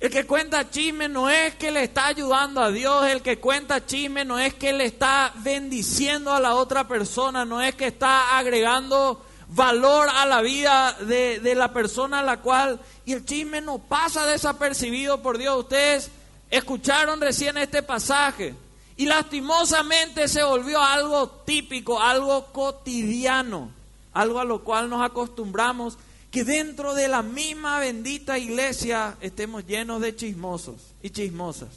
El 0.00 0.10
que 0.10 0.26
cuenta 0.26 0.70
chisme 0.70 1.08
no 1.08 1.28
es 1.28 1.56
que 1.56 1.70
le 1.70 1.82
está 1.82 2.06
ayudando 2.06 2.62
a 2.62 2.70
Dios, 2.70 3.06
el 3.06 3.20
que 3.20 3.40
cuenta 3.40 3.84
chisme 3.84 4.24
no 4.24 4.38
es 4.38 4.54
que 4.54 4.72
le 4.72 4.84
está 4.84 5.32
bendiciendo 5.36 6.32
a 6.32 6.40
la 6.40 6.54
otra 6.54 6.86
persona, 6.86 7.44
no 7.44 7.60
es 7.60 7.74
que 7.74 7.88
está 7.88 8.38
agregando 8.38 9.24
valor 9.48 10.08
a 10.14 10.24
la 10.26 10.40
vida 10.40 10.92
de, 11.00 11.40
de 11.40 11.54
la 11.54 11.72
persona 11.72 12.20
a 12.20 12.22
la 12.22 12.40
cual... 12.40 12.80
Y 13.06 13.12
el 13.14 13.24
chisme 13.24 13.60
no 13.60 13.78
pasa 13.78 14.26
desapercibido 14.26 15.20
por 15.22 15.38
Dios. 15.38 15.58
Ustedes 15.58 16.10
Escucharon 16.50 17.20
recién 17.20 17.58
este 17.58 17.82
pasaje 17.82 18.54
y 18.96 19.04
lastimosamente 19.06 20.28
se 20.28 20.42
volvió 20.42 20.82
algo 20.82 21.28
típico, 21.28 22.00
algo 22.00 22.46
cotidiano, 22.52 23.70
algo 24.14 24.40
a 24.40 24.44
lo 24.44 24.64
cual 24.64 24.88
nos 24.88 25.02
acostumbramos, 25.02 25.98
que 26.30 26.44
dentro 26.44 26.94
de 26.94 27.08
la 27.08 27.22
misma 27.22 27.80
bendita 27.80 28.38
iglesia 28.38 29.16
estemos 29.20 29.66
llenos 29.66 30.00
de 30.00 30.14
chismosos 30.14 30.76
y 31.02 31.10
chismosas. 31.10 31.68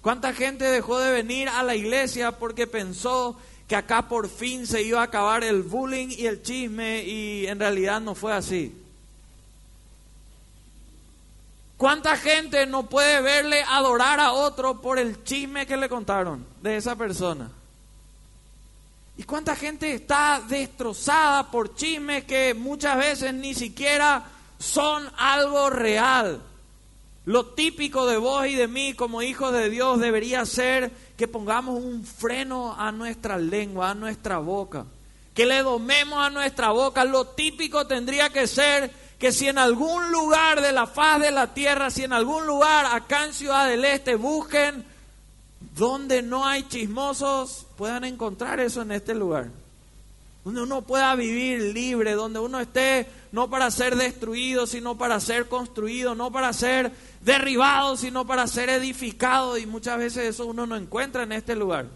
¿Cuánta 0.00 0.32
gente 0.32 0.64
dejó 0.64 0.98
de 0.98 1.12
venir 1.12 1.48
a 1.48 1.62
la 1.62 1.74
iglesia 1.74 2.32
porque 2.32 2.66
pensó 2.66 3.36
que 3.68 3.76
acá 3.76 4.08
por 4.08 4.28
fin 4.28 4.66
se 4.66 4.82
iba 4.82 5.00
a 5.00 5.04
acabar 5.04 5.42
el 5.44 5.62
bullying 5.62 6.08
y 6.10 6.26
el 6.26 6.42
chisme 6.42 7.02
y 7.02 7.46
en 7.46 7.58
realidad 7.58 8.00
no 8.00 8.14
fue 8.14 8.32
así? 8.32 8.72
¿Cuánta 11.76 12.16
gente 12.16 12.64
no 12.64 12.88
puede 12.88 13.20
verle 13.20 13.62
adorar 13.62 14.18
a 14.18 14.32
otro 14.32 14.80
por 14.80 14.98
el 14.98 15.22
chisme 15.24 15.66
que 15.66 15.76
le 15.76 15.90
contaron 15.90 16.46
de 16.62 16.76
esa 16.76 16.96
persona? 16.96 17.50
¿Y 19.18 19.22
cuánta 19.24 19.56
gente 19.56 19.94
está 19.94 20.42
destrozada 20.46 21.50
por 21.50 21.74
chismes 21.74 22.24
que 22.24 22.52
muchas 22.52 22.98
veces 22.98 23.32
ni 23.32 23.54
siquiera 23.54 24.24
son 24.58 25.08
algo 25.16 25.70
real? 25.70 26.42
Lo 27.24 27.46
típico 27.46 28.06
de 28.06 28.18
vos 28.18 28.46
y 28.46 28.54
de 28.54 28.68
mí 28.68 28.94
como 28.94 29.22
hijos 29.22 29.52
de 29.52 29.70
Dios 29.70 29.98
debería 29.98 30.44
ser 30.44 30.92
que 31.16 31.26
pongamos 31.26 31.82
un 31.82 32.04
freno 32.04 32.74
a 32.78 32.92
nuestra 32.92 33.38
lengua, 33.38 33.90
a 33.90 33.94
nuestra 33.94 34.38
boca. 34.38 34.84
Que 35.34 35.46
le 35.46 35.62
domemos 35.62 36.18
a 36.24 36.30
nuestra 36.30 36.70
boca. 36.70 37.04
Lo 37.04 37.26
típico 37.28 37.86
tendría 37.86 38.30
que 38.30 38.46
ser 38.46 38.92
que 39.18 39.32
si 39.32 39.48
en 39.48 39.58
algún 39.58 40.12
lugar 40.12 40.60
de 40.60 40.72
la 40.72 40.86
faz 40.86 41.20
de 41.20 41.30
la 41.30 41.52
tierra, 41.54 41.90
si 41.90 42.04
en 42.04 42.12
algún 42.12 42.46
lugar 42.46 42.86
acá 42.86 43.24
en 43.24 43.32
Ciudad 43.32 43.66
del 43.66 43.84
Este 43.84 44.14
busquen 44.14 44.84
donde 45.60 46.22
no 46.22 46.46
hay 46.46 46.62
chismosos, 46.68 47.66
puedan 47.76 48.04
encontrar 48.04 48.60
eso 48.60 48.82
en 48.82 48.92
este 48.92 49.14
lugar. 49.14 49.48
Donde 50.44 50.62
uno 50.62 50.82
pueda 50.82 51.14
vivir 51.16 51.74
libre, 51.74 52.12
donde 52.12 52.38
uno 52.38 52.60
esté 52.60 53.06
no 53.32 53.50
para 53.50 53.70
ser 53.70 53.96
destruido, 53.96 54.66
sino 54.66 54.96
para 54.96 55.18
ser 55.20 55.48
construido, 55.48 56.14
no 56.14 56.30
para 56.30 56.52
ser 56.52 56.92
derribado, 57.22 57.96
sino 57.96 58.26
para 58.26 58.46
ser 58.46 58.70
edificado. 58.70 59.58
Y 59.58 59.66
muchas 59.66 59.98
veces 59.98 60.24
eso 60.26 60.46
uno 60.46 60.66
no 60.66 60.76
encuentra 60.76 61.24
en 61.24 61.32
este 61.32 61.56
lugar. 61.56 61.86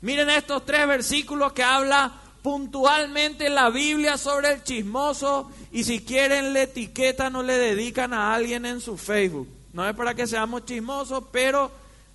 Miren 0.00 0.30
estos 0.30 0.64
tres 0.64 0.86
versículos 0.86 1.52
que 1.52 1.64
habla 1.64 2.12
puntualmente 2.42 3.50
la 3.50 3.68
Biblia 3.68 4.16
sobre 4.16 4.52
el 4.52 4.62
chismoso 4.62 5.50
y 5.72 5.84
si 5.84 6.00
quieren 6.00 6.52
le 6.52 6.62
etiquetan 6.62 7.34
o 7.36 7.42
le 7.42 7.58
dedican 7.58 8.14
a 8.14 8.32
alguien 8.32 8.64
en 8.64 8.80
su 8.80 8.96
Facebook. 8.96 9.48
No 9.72 9.86
es 9.86 9.94
para 9.94 10.14
que 10.14 10.26
seamos 10.26 10.64
chismosos, 10.64 11.24
pero 11.32 11.70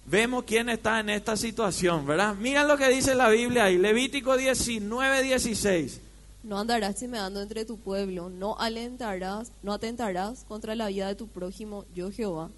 vemos 0.06 0.44
quién 0.46 0.70
está 0.70 1.00
en 1.00 1.10
esta 1.10 1.38
situación, 1.38 2.06
¿verdad? 2.06 2.36
Miren 2.36 2.68
lo 2.68 2.78
que 2.78 2.90
dice 2.90 3.16
la 3.16 3.30
Biblia 3.30 3.66
ahí, 3.66 3.78
Levítico 3.78 4.38
19, 4.38 5.24
16. 5.24 6.00
No 6.44 6.60
andarás 6.60 6.96
chismeando 6.96 7.42
entre 7.42 7.64
tu 7.64 7.78
pueblo, 7.78 8.30
no 8.30 8.58
alentarás, 8.60 9.52
no 9.62 9.74
atentarás 9.74 10.44
contra 10.48 10.76
la 10.76 10.88
vida 10.88 11.08
de 11.08 11.16
tu 11.16 11.28
prójimo, 11.28 11.86
yo 11.96 12.12
Jehová. 12.12 12.50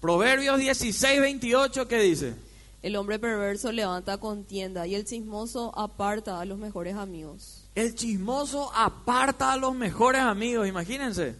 Proverbios 0.00 0.58
16, 0.58 1.20
28, 1.20 1.88
¿qué 1.88 2.00
dice? 2.00 2.34
El 2.82 2.96
hombre 2.96 3.18
perverso 3.18 3.72
levanta 3.72 4.18
contienda 4.18 4.86
y 4.86 4.94
el 4.94 5.06
chismoso 5.06 5.72
aparta 5.78 6.40
a 6.40 6.44
los 6.44 6.58
mejores 6.58 6.96
amigos. 6.96 7.62
El 7.74 7.94
chismoso 7.94 8.70
aparta 8.74 9.52
a 9.52 9.56
los 9.56 9.74
mejores 9.74 10.20
amigos, 10.20 10.68
imagínense. 10.68 11.34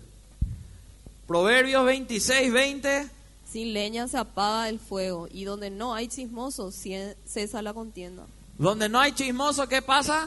Proverbios 1.26 1.84
26, 1.84 2.52
20. 2.52 3.10
Sin 3.54 3.72
leña 3.72 4.08
se 4.08 4.18
apaga 4.18 4.68
el 4.68 4.80
fuego 4.80 5.28
y 5.30 5.44
donde 5.44 5.70
no 5.70 5.94
hay 5.94 6.08
chismoso 6.08 6.72
cesa 6.72 7.62
la 7.62 7.72
contienda. 7.72 8.26
Donde 8.58 8.88
no 8.88 8.98
hay 8.98 9.12
chismoso, 9.12 9.68
¿qué 9.68 9.80
pasa? 9.80 10.26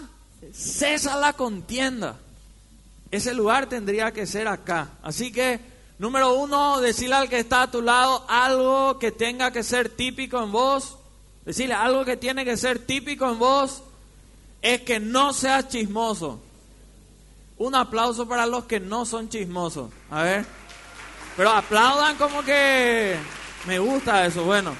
Cesa 0.54 1.18
la 1.18 1.34
contienda. 1.34 2.16
Ese 3.12 3.34
lugar 3.34 3.68
tendría 3.68 4.14
que 4.14 4.26
ser 4.26 4.48
acá. 4.48 4.92
Así 5.04 5.34
que, 5.34 5.60
número 6.00 6.36
uno, 6.36 6.80
decirle 6.80 7.16
al 7.16 7.28
que 7.28 7.40
está 7.40 7.64
a 7.64 7.70
tu 7.70 7.82
lado 7.82 8.24
algo 8.30 8.98
que 8.98 9.12
tenga 9.12 9.52
que 9.52 9.62
ser 9.62 9.90
típico 9.90 10.42
en 10.42 10.54
vos. 10.54 10.96
Decirle 11.44 11.74
algo 11.74 12.06
que 12.06 12.16
tiene 12.16 12.46
que 12.46 12.56
ser 12.56 12.80
típico 12.80 13.30
en 13.30 13.40
vos 13.40 13.84
es 14.62 14.84
que 14.84 15.02
no 15.02 15.34
seas 15.34 15.68
chismoso. 15.68 16.40
Un 17.58 17.76
aplauso 17.76 18.26
para 18.26 18.46
los 18.46 18.64
que 18.64 18.80
no 18.80 19.06
son 19.06 19.28
chismosos. 19.28 19.92
A 20.10 20.24
ver. 20.24 20.57
Pero 21.38 21.52
aplaudan 21.52 22.18
como 22.18 22.44
que 22.44 23.16
me 23.68 23.78
gusta 23.78 24.26
eso. 24.26 24.44
Bueno. 24.44 24.76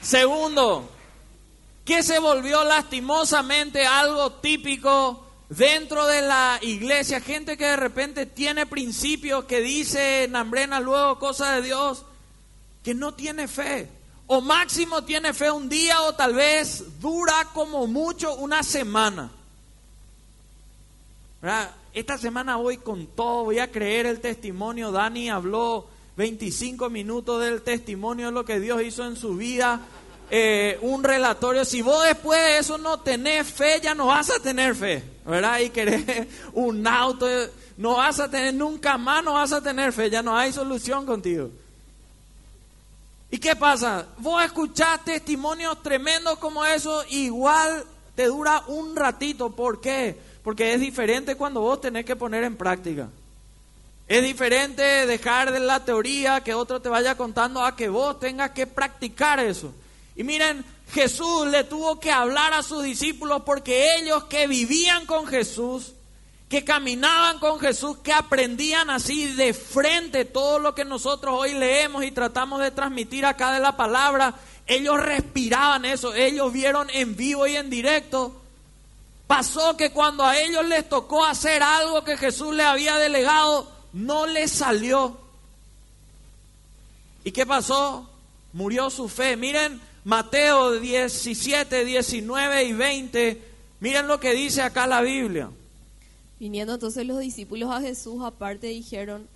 Segundo, 0.00 0.88
que 1.84 2.04
se 2.04 2.20
volvió 2.20 2.62
lastimosamente 2.62 3.84
algo 3.84 4.34
típico 4.34 5.26
dentro 5.48 6.06
de 6.06 6.22
la 6.22 6.60
iglesia. 6.62 7.20
Gente 7.20 7.56
que 7.56 7.64
de 7.64 7.76
repente 7.76 8.26
tiene 8.26 8.64
principios, 8.64 9.46
que 9.46 9.60
dice 9.60 10.28
Nambrena 10.30 10.78
luego 10.78 11.18
cosas 11.18 11.56
de 11.56 11.62
Dios, 11.62 12.04
que 12.84 12.94
no 12.94 13.14
tiene 13.14 13.48
fe. 13.48 13.90
O 14.28 14.40
máximo 14.40 15.02
tiene 15.02 15.32
fe 15.34 15.50
un 15.50 15.68
día 15.68 16.02
o 16.02 16.14
tal 16.14 16.34
vez 16.34 17.00
dura 17.00 17.48
como 17.52 17.88
mucho 17.88 18.34
una 18.36 18.62
semana. 18.62 19.32
¿Verdad? 21.40 21.74
Esta 21.98 22.16
semana 22.16 22.54
voy 22.54 22.76
con 22.76 23.08
todo, 23.08 23.42
voy 23.42 23.58
a 23.58 23.72
creer 23.72 24.06
el 24.06 24.20
testimonio. 24.20 24.92
Dani 24.92 25.30
habló 25.30 25.88
25 26.16 26.88
minutos 26.90 27.42
del 27.42 27.62
testimonio 27.62 28.26
de 28.26 28.32
lo 28.32 28.44
que 28.44 28.60
Dios 28.60 28.80
hizo 28.82 29.04
en 29.04 29.16
su 29.16 29.34
vida. 29.34 29.80
Eh, 30.30 30.78
un 30.82 31.02
relatorio. 31.02 31.64
Si 31.64 31.82
vos 31.82 32.04
después 32.04 32.38
de 32.40 32.58
eso 32.58 32.78
no 32.78 33.00
tenés 33.00 33.48
fe, 33.48 33.80
ya 33.82 33.96
no 33.96 34.06
vas 34.06 34.30
a 34.30 34.38
tener 34.38 34.76
fe, 34.76 35.02
¿verdad? 35.26 35.58
Y 35.58 35.70
querés 35.70 36.28
un 36.52 36.86
auto, 36.86 37.26
no 37.76 37.96
vas 37.96 38.20
a 38.20 38.30
tener 38.30 38.54
nunca 38.54 38.96
más, 38.96 39.24
no 39.24 39.32
vas 39.32 39.52
a 39.52 39.60
tener 39.60 39.92
fe, 39.92 40.08
ya 40.08 40.22
no 40.22 40.36
hay 40.36 40.52
solución 40.52 41.04
contigo. 41.04 41.50
¿Y 43.28 43.38
qué 43.38 43.56
pasa? 43.56 44.06
Vos 44.18 44.44
escuchás 44.44 45.04
testimonios 45.04 45.82
tremendos 45.82 46.38
como 46.38 46.64
eso, 46.64 47.02
igual 47.10 47.84
te 48.14 48.26
dura 48.26 48.62
un 48.68 48.94
ratito. 48.94 49.50
¿Por 49.50 49.80
qué? 49.80 50.27
Porque 50.48 50.72
es 50.72 50.80
diferente 50.80 51.34
cuando 51.34 51.60
vos 51.60 51.78
tenés 51.78 52.06
que 52.06 52.16
poner 52.16 52.42
en 52.42 52.56
práctica. 52.56 53.10
Es 54.06 54.22
diferente 54.22 54.82
dejar 54.82 55.52
de 55.52 55.60
la 55.60 55.84
teoría 55.84 56.42
que 56.42 56.54
otro 56.54 56.80
te 56.80 56.88
vaya 56.88 57.18
contando 57.18 57.62
a 57.62 57.76
que 57.76 57.90
vos 57.90 58.18
tengas 58.18 58.52
que 58.52 58.66
practicar 58.66 59.40
eso. 59.40 59.74
Y 60.16 60.24
miren, 60.24 60.64
Jesús 60.90 61.48
le 61.48 61.64
tuvo 61.64 62.00
que 62.00 62.10
hablar 62.10 62.54
a 62.54 62.62
sus 62.62 62.82
discípulos 62.82 63.42
porque 63.44 63.96
ellos 63.96 64.24
que 64.24 64.46
vivían 64.46 65.04
con 65.04 65.26
Jesús, 65.26 65.92
que 66.48 66.64
caminaban 66.64 67.40
con 67.40 67.60
Jesús, 67.60 67.98
que 67.98 68.14
aprendían 68.14 68.88
así 68.88 69.26
de 69.34 69.52
frente 69.52 70.24
todo 70.24 70.58
lo 70.60 70.74
que 70.74 70.86
nosotros 70.86 71.34
hoy 71.36 71.52
leemos 71.52 72.04
y 72.04 72.10
tratamos 72.10 72.60
de 72.60 72.70
transmitir 72.70 73.26
acá 73.26 73.52
de 73.52 73.60
la 73.60 73.76
palabra, 73.76 74.34
ellos 74.66 74.98
respiraban 74.98 75.84
eso, 75.84 76.14
ellos 76.14 76.50
vieron 76.54 76.88
en 76.88 77.16
vivo 77.16 77.46
y 77.46 77.54
en 77.54 77.68
directo. 77.68 78.47
Pasó 79.28 79.76
que 79.76 79.90
cuando 79.90 80.24
a 80.24 80.38
ellos 80.38 80.66
les 80.66 80.88
tocó 80.88 81.24
hacer 81.24 81.62
algo 81.62 82.02
que 82.02 82.16
Jesús 82.16 82.54
les 82.54 82.64
había 82.64 82.96
delegado, 82.96 83.70
no 83.92 84.26
les 84.26 84.50
salió. 84.50 85.18
¿Y 87.24 87.30
qué 87.30 87.44
pasó? 87.44 88.08
Murió 88.54 88.88
su 88.88 89.06
fe. 89.06 89.36
Miren 89.36 89.80
Mateo 90.04 90.80
17, 90.80 91.84
19 91.84 92.64
y 92.64 92.72
20. 92.72 93.42
Miren 93.80 94.08
lo 94.08 94.18
que 94.18 94.32
dice 94.32 94.62
acá 94.62 94.86
la 94.86 95.02
Biblia. 95.02 95.50
Viniendo 96.40 96.72
entonces 96.72 97.06
los 97.06 97.20
discípulos 97.20 97.70
a 97.70 97.82
Jesús 97.82 98.22
aparte 98.24 98.68
dijeron, 98.68 99.28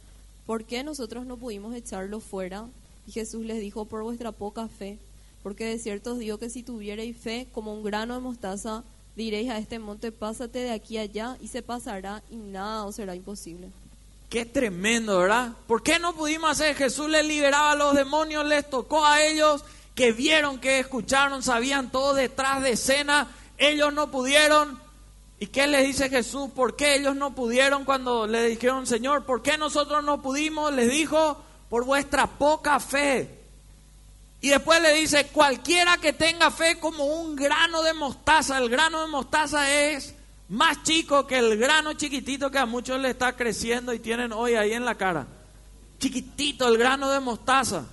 ¿por 0.47 0.65
qué 0.65 0.83
nosotros 0.85 1.27
no 1.27 1.37
pudimos 1.37 1.75
echarlo 1.75 2.21
fuera? 2.21 2.67
Y 3.07 3.13
Jesús 3.13 3.45
les 3.45 3.61
dijo, 3.61 3.85
por 3.85 4.05
vuestra 4.05 4.33
poca 4.33 4.69
fe, 4.69 4.97
porque 5.43 5.67
de 5.67 5.79
cierto 5.79 6.13
os 6.13 6.19
digo 6.19 6.39
que 6.39 6.49
si 6.49 6.63
tuvierais 6.63 7.15
fe 7.15 7.47
como 7.53 7.75
un 7.75 7.83
grano 7.83 8.15
de 8.15 8.21
mostaza, 8.21 8.85
diréis 9.17 9.51
a 9.51 9.59
este 9.59 9.79
monte, 9.79 10.13
pásate 10.13 10.61
de 10.61 10.71
aquí 10.71 10.99
allá, 10.99 11.37
y 11.41 11.49
se 11.49 11.63
pasará, 11.63 12.23
y 12.31 12.37
nada 12.37 12.85
os 12.85 12.97
será 12.97 13.15
imposible. 13.15 13.71
Qué 14.29 14.47
tremendo, 14.47 15.19
¿verdad? 15.19 15.53
¿Por 15.67 15.83
qué 15.83 15.99
no 15.99 16.15
pudimos 16.15 16.53
hacer? 16.53 16.75
Jesús 16.75 17.09
les 17.11 17.27
liberaba 17.27 17.73
a 17.73 17.77
los 17.77 17.95
demonios, 17.95 18.47
les 18.47 18.69
tocó 18.69 19.05
a 19.05 19.23
ellos, 19.23 19.63
que 19.95 20.13
vieron, 20.13 20.59
que 20.59 20.79
escucharon, 20.79 21.43
sabían 21.43 21.91
todo 21.93 22.15
detrás 22.15 22.63
de 22.63 22.71
escena. 22.71 23.29
Ellos 23.59 23.93
no 23.93 24.11
pudieron. 24.11 24.81
¿Y 25.39 25.49
qué 25.49 25.67
les 25.67 25.87
dice 25.87 26.09
Jesús? 26.09 26.51
¿Por 26.55 26.77
qué 26.77 26.95
ellos 26.95 27.15
no 27.15 27.35
pudieron 27.35 27.85
cuando 27.85 28.27
le 28.27 28.47
dijeron, 28.47 28.87
Señor, 28.87 29.25
¿por 29.25 29.43
qué 29.43 29.59
nosotros 29.59 30.03
no 30.03 30.23
pudimos? 30.23 30.73
Les 30.73 30.91
dijo, 30.91 31.37
por 31.69 31.85
vuestra 31.85 32.27
poca 32.27 32.81
fe. 32.81 33.42
Y 34.43 34.49
después 34.49 34.83
le 34.83 34.93
dice, 34.95 35.29
cualquiera 35.29 35.99
que 35.99 36.13
tenga 36.13 36.51
fe 36.51 36.81
como 36.81 37.05
un 37.05 37.37
grano 37.37 37.81
de 37.83 37.95
mostaza, 37.95 38.59
el 38.59 38.69
grano 38.69 39.01
de 39.01 39.07
mostaza 39.07 39.73
es 39.73 40.17
más 40.49 40.83
chico 40.83 41.29
que 41.29 41.39
el 41.39 41.57
grano 41.57 41.93
chiquitito 41.93 42.51
que 42.51 42.59
a 42.59 42.67
muchos 42.67 43.01
le 43.01 43.11
está 43.11 43.37
creciendo 43.37 43.95
y 43.95 44.01
tienen 44.01 44.33
hoy 44.33 44.57
ahí 44.57 44.73
en 44.73 44.85
la 44.85 44.97
cara. 44.97 45.29
Chiquitito 46.01 46.67
el 46.67 46.77
grano 46.77 47.09
de 47.13 47.21
mostaza. 47.21 47.85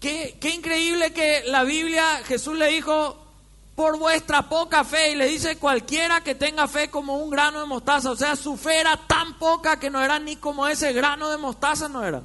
Qué, 0.00 0.38
qué 0.40 0.48
increíble 0.48 1.12
que 1.12 1.42
la 1.48 1.64
Biblia, 1.64 2.22
Jesús 2.24 2.56
le 2.56 2.68
dijo, 2.68 3.18
por 3.74 3.98
vuestra 3.98 4.48
poca 4.48 4.84
fe, 4.84 5.12
y 5.12 5.16
le 5.16 5.26
dice 5.26 5.58
cualquiera 5.58 6.22
que 6.22 6.34
tenga 6.34 6.66
fe 6.66 6.88
como 6.88 7.18
un 7.18 7.28
grano 7.28 7.60
de 7.60 7.66
mostaza. 7.66 8.10
O 8.10 8.16
sea, 8.16 8.36
su 8.36 8.56
fe 8.56 8.80
era 8.80 8.96
tan 9.06 9.38
poca 9.38 9.78
que 9.78 9.90
no 9.90 10.02
era 10.02 10.18
ni 10.18 10.36
como 10.36 10.66
ese 10.66 10.94
grano 10.94 11.28
de 11.28 11.36
mostaza, 11.36 11.90
no 11.90 12.02
era. 12.02 12.22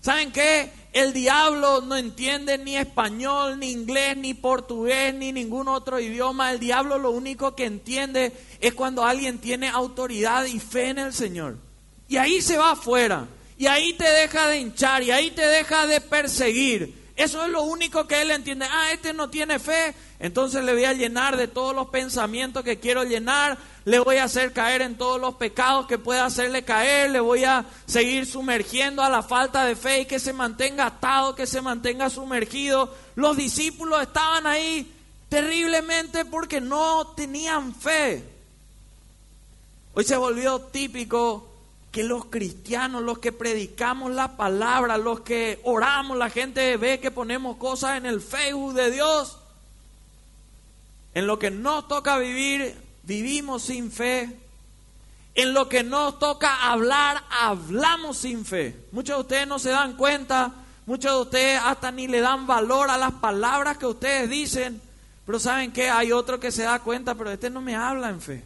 ¿Saben 0.00 0.32
qué? 0.32 0.70
El 0.92 1.12
diablo 1.12 1.82
no 1.82 1.96
entiende 1.96 2.58
ni 2.58 2.76
español, 2.76 3.58
ni 3.58 3.70
inglés, 3.70 4.16
ni 4.16 4.34
portugués, 4.34 5.14
ni 5.14 5.30
ningún 5.30 5.68
otro 5.68 6.00
idioma. 6.00 6.52
El 6.52 6.58
diablo 6.58 6.98
lo 6.98 7.10
único 7.10 7.54
que 7.54 7.66
entiende 7.66 8.32
es 8.60 8.74
cuando 8.74 9.04
alguien 9.04 9.38
tiene 9.38 9.68
autoridad 9.68 10.46
y 10.46 10.58
fe 10.58 10.88
en 10.88 10.98
el 10.98 11.12
Señor. 11.12 11.58
Y 12.08 12.16
ahí 12.16 12.40
se 12.40 12.56
va 12.56 12.72
afuera. 12.72 13.28
Y 13.56 13.66
ahí 13.66 13.92
te 13.92 14.10
deja 14.10 14.48
de 14.48 14.58
hinchar. 14.58 15.02
Y 15.02 15.12
ahí 15.12 15.30
te 15.30 15.46
deja 15.46 15.86
de 15.86 16.00
perseguir. 16.00 17.12
Eso 17.14 17.44
es 17.44 17.50
lo 17.50 17.62
único 17.62 18.06
que 18.06 18.22
él 18.22 18.30
entiende. 18.30 18.66
Ah, 18.68 18.90
este 18.92 19.12
no 19.12 19.30
tiene 19.30 19.58
fe. 19.58 19.94
Entonces 20.18 20.64
le 20.64 20.72
voy 20.72 20.86
a 20.86 20.94
llenar 20.94 21.36
de 21.36 21.46
todos 21.46 21.74
los 21.74 21.88
pensamientos 21.90 22.64
que 22.64 22.80
quiero 22.80 23.04
llenar. 23.04 23.58
Le 23.84 23.98
voy 23.98 24.16
a 24.16 24.24
hacer 24.24 24.52
caer 24.52 24.82
en 24.82 24.96
todos 24.96 25.20
los 25.20 25.36
pecados 25.36 25.86
que 25.86 25.98
pueda 25.98 26.26
hacerle 26.26 26.64
caer. 26.64 27.10
Le 27.10 27.20
voy 27.20 27.44
a 27.44 27.64
seguir 27.86 28.26
sumergiendo 28.26 29.02
a 29.02 29.08
la 29.08 29.22
falta 29.22 29.64
de 29.64 29.74
fe 29.74 30.00
y 30.00 30.06
que 30.06 30.18
se 30.18 30.32
mantenga 30.32 30.86
atado, 30.86 31.34
que 31.34 31.46
se 31.46 31.62
mantenga 31.62 32.10
sumergido. 32.10 32.94
Los 33.14 33.36
discípulos 33.36 34.02
estaban 34.02 34.46
ahí 34.46 34.92
terriblemente 35.28 36.24
porque 36.26 36.60
no 36.60 37.06
tenían 37.16 37.74
fe. 37.74 38.22
Hoy 39.94 40.04
se 40.04 40.16
volvió 40.16 40.60
típico 40.60 41.48
que 41.90 42.04
los 42.04 42.26
cristianos, 42.26 43.02
los 43.02 43.18
que 43.18 43.32
predicamos 43.32 44.12
la 44.12 44.36
palabra, 44.36 44.98
los 44.98 45.20
que 45.20 45.60
oramos, 45.64 46.16
la 46.16 46.30
gente 46.30 46.76
ve 46.76 47.00
que 47.00 47.10
ponemos 47.10 47.56
cosas 47.56 47.96
en 47.96 48.06
el 48.06 48.20
Facebook 48.20 48.74
de 48.74 48.90
Dios. 48.90 49.38
En 51.14 51.26
lo 51.26 51.38
que 51.38 51.50
nos 51.50 51.88
toca 51.88 52.18
vivir, 52.18 52.76
vivimos 53.10 53.62
sin 53.62 53.90
fe. 53.90 54.38
En 55.34 55.52
lo 55.52 55.68
que 55.68 55.82
nos 55.82 56.20
toca 56.20 56.70
hablar, 56.70 57.24
hablamos 57.28 58.18
sin 58.18 58.44
fe. 58.44 58.76
Muchos 58.92 59.16
de 59.16 59.20
ustedes 59.22 59.48
no 59.48 59.58
se 59.58 59.70
dan 59.70 59.96
cuenta, 59.96 60.52
muchos 60.86 61.12
de 61.12 61.20
ustedes 61.22 61.60
hasta 61.64 61.90
ni 61.90 62.06
le 62.06 62.20
dan 62.20 62.46
valor 62.46 62.88
a 62.88 62.96
las 62.96 63.12
palabras 63.14 63.78
que 63.78 63.86
ustedes 63.86 64.30
dicen. 64.30 64.80
Pero 65.26 65.40
¿saben 65.40 65.72
qué? 65.72 65.90
Hay 65.90 66.12
otro 66.12 66.38
que 66.38 66.52
se 66.52 66.62
da 66.62 66.78
cuenta, 66.78 67.16
pero 67.16 67.32
este 67.32 67.50
no 67.50 67.60
me 67.60 67.74
habla 67.74 68.10
en 68.10 68.20
fe. 68.20 68.44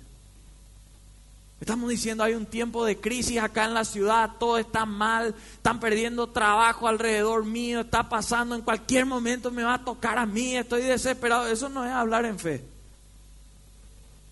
Estamos 1.60 1.90
diciendo 1.90 2.24
hay 2.24 2.34
un 2.34 2.46
tiempo 2.46 2.86
de 2.86 2.98
crisis 2.98 3.38
acá 3.38 3.66
en 3.66 3.74
la 3.74 3.84
ciudad, 3.84 4.32
todo 4.38 4.56
está 4.56 4.86
mal, 4.86 5.34
están 5.54 5.78
perdiendo 5.78 6.26
trabajo 6.26 6.88
alrededor 6.88 7.44
mío, 7.44 7.80
está 7.80 8.08
pasando, 8.08 8.54
en 8.54 8.62
cualquier 8.62 9.04
momento 9.04 9.50
me 9.50 9.62
va 9.62 9.74
a 9.74 9.84
tocar 9.84 10.18
a 10.18 10.26
mí, 10.26 10.56
estoy 10.56 10.82
desesperado. 10.82 11.48
Eso 11.48 11.68
no 11.68 11.84
es 11.84 11.92
hablar 11.92 12.24
en 12.24 12.38
fe. 12.38 12.73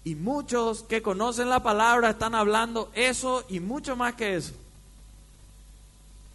Y 0.04 0.14
muchos 0.14 0.82
que 0.82 1.02
conocen 1.02 1.48
la 1.48 1.62
palabra 1.62 2.10
están 2.10 2.34
hablando 2.34 2.90
eso 2.94 3.44
y 3.48 3.60
mucho 3.60 3.94
más 3.94 4.14
que 4.14 4.36
eso. 4.36 4.52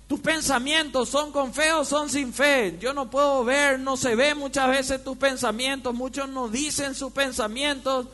Tus 0.08 0.22
pensamientos 0.22 1.10
son 1.10 1.34
con 1.34 1.54
fe 1.54 1.74
o 1.74 1.84
son 1.84 2.10
sin 2.10 2.34
fe. 2.34 2.78
Yo 2.80 2.94
no 2.94 3.10
puedo 3.10 3.44
ver, 3.44 3.78
no 3.78 3.98
se 3.98 4.16
ve 4.16 4.36
muchas 4.36 4.70
veces 4.70 5.04
tus 5.04 5.18
pensamientos, 5.18 5.94
muchos 5.94 6.30
no 6.30 6.48
dicen 6.48 6.96
sus 6.96 7.12
pensamientos, 7.12 8.08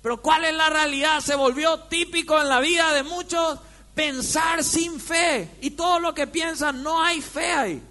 pero 0.00 0.22
¿cuál 0.22 0.46
es 0.46 0.54
la 0.54 0.70
realidad? 0.70 1.20
Se 1.20 1.34
volvió 1.34 1.80
típico 1.80 2.40
en 2.40 2.48
la 2.48 2.60
vida 2.60 2.94
de 2.94 3.02
muchos 3.02 3.58
pensar 3.94 4.64
sin 4.64 4.98
fe 4.98 5.50
y 5.60 5.70
todo 5.70 5.98
lo 5.98 6.14
que 6.14 6.26
piensan 6.26 6.82
no 6.82 7.02
hay 7.02 7.20
fe 7.20 7.52
ahí. 7.52 7.82